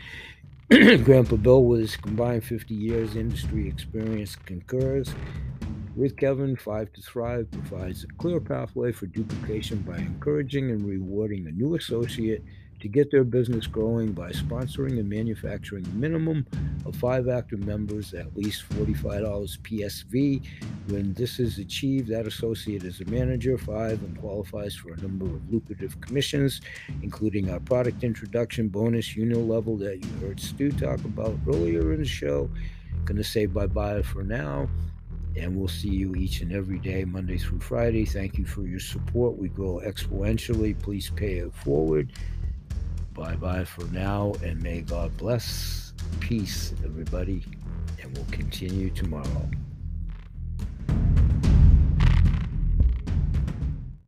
Grandpa 1.05 1.37
Bill, 1.37 1.63
with 1.63 1.81
his 1.81 1.97
combined 1.97 2.43
50 2.43 2.75
years 2.75 3.17
industry 3.17 3.69
experience, 3.69 4.35
concurs 4.35 5.15
with 5.95 6.17
Kevin. 6.17 6.57
Five 6.57 6.91
to 6.95 7.03
Thrive 7.03 7.51
provides 7.51 8.03
a 8.03 8.07
clear 8.15 8.41
pathway 8.41 8.91
for 8.91 9.07
duplication 9.07 9.83
by 9.83 9.99
encouraging 9.99 10.71
and 10.71 10.87
rewarding 10.87 11.47
a 11.47 11.51
new 11.51 11.77
associate 11.77 12.43
to 12.85 12.89
get 12.91 13.11
their 13.11 13.25
business 13.25 13.67
growing 13.67 14.13
by 14.13 14.31
sponsoring 14.31 14.99
and 15.01 15.09
manufacturing 15.09 15.87
a 15.87 15.95
minimum 15.95 16.47
of 16.85 16.95
five 16.95 17.31
active 17.31 17.65
members 17.65 18.13
at 18.13 18.37
least 18.37 18.69
$45 18.69 19.59
PSV. 19.63 20.43
When 20.89 21.15
this 21.15 21.41
is 21.41 21.59
achieved, 21.59 22.09
that 22.09 22.27
associate 22.27 22.85
is 22.85 23.01
a 23.01 23.07
manager, 23.07 23.57
five, 23.57 24.03
and 24.03 24.21
qualifies 24.21 24.75
for 24.77 24.93
a 24.93 24.99
number 24.99 25.25
of 25.25 25.51
lucrative 25.51 25.99
commissions, 26.03 26.61
including 27.03 27.49
our 27.49 27.59
product 27.59 28.05
introduction 28.05 28.69
bonus 28.69 29.17
unit 29.17 29.39
level 29.39 29.79
that 29.79 30.05
you 30.05 30.11
heard 30.21 30.39
Stu 30.39 30.71
talk 30.71 31.03
about 31.07 31.39
earlier 31.49 31.95
in 31.95 32.01
the 32.01 32.05
show. 32.07 32.51
Going 33.07 33.17
to 33.17 33.25
say 33.25 33.47
bye 33.47 33.67
bye 33.67 34.03
for 34.03 34.23
now 34.23 34.69
and 35.37 35.57
we'll 35.57 35.69
see 35.69 35.89
you 35.89 36.15
each 36.15 36.43
and 36.43 36.53
every 36.53 36.79
day, 36.79 37.05
Monday 37.07 37.39
through 37.39 37.61
Friday. 37.61 38.05
Thank 38.05 38.37
you 38.37 38.45
for 38.45 38.67
your 38.67 38.79
support. 38.79 39.39
We 39.39 39.49
grow 39.49 39.81
exponentially. 39.85 40.79
Please 40.81 41.11
pay 41.11 41.39
it 41.39 41.53
forward. 41.55 42.13
Bye 43.15 43.37
bye 43.37 43.65
for 43.65 43.85
now, 43.93 44.35
and 44.43 44.61
may 44.61 44.81
God 44.81 45.17
bless. 45.17 45.93
Peace, 46.19 46.75
everybody, 46.85 47.45
and 48.03 48.13
we'll 48.17 48.27
continue 48.33 48.91
tomorrow. 48.91 49.49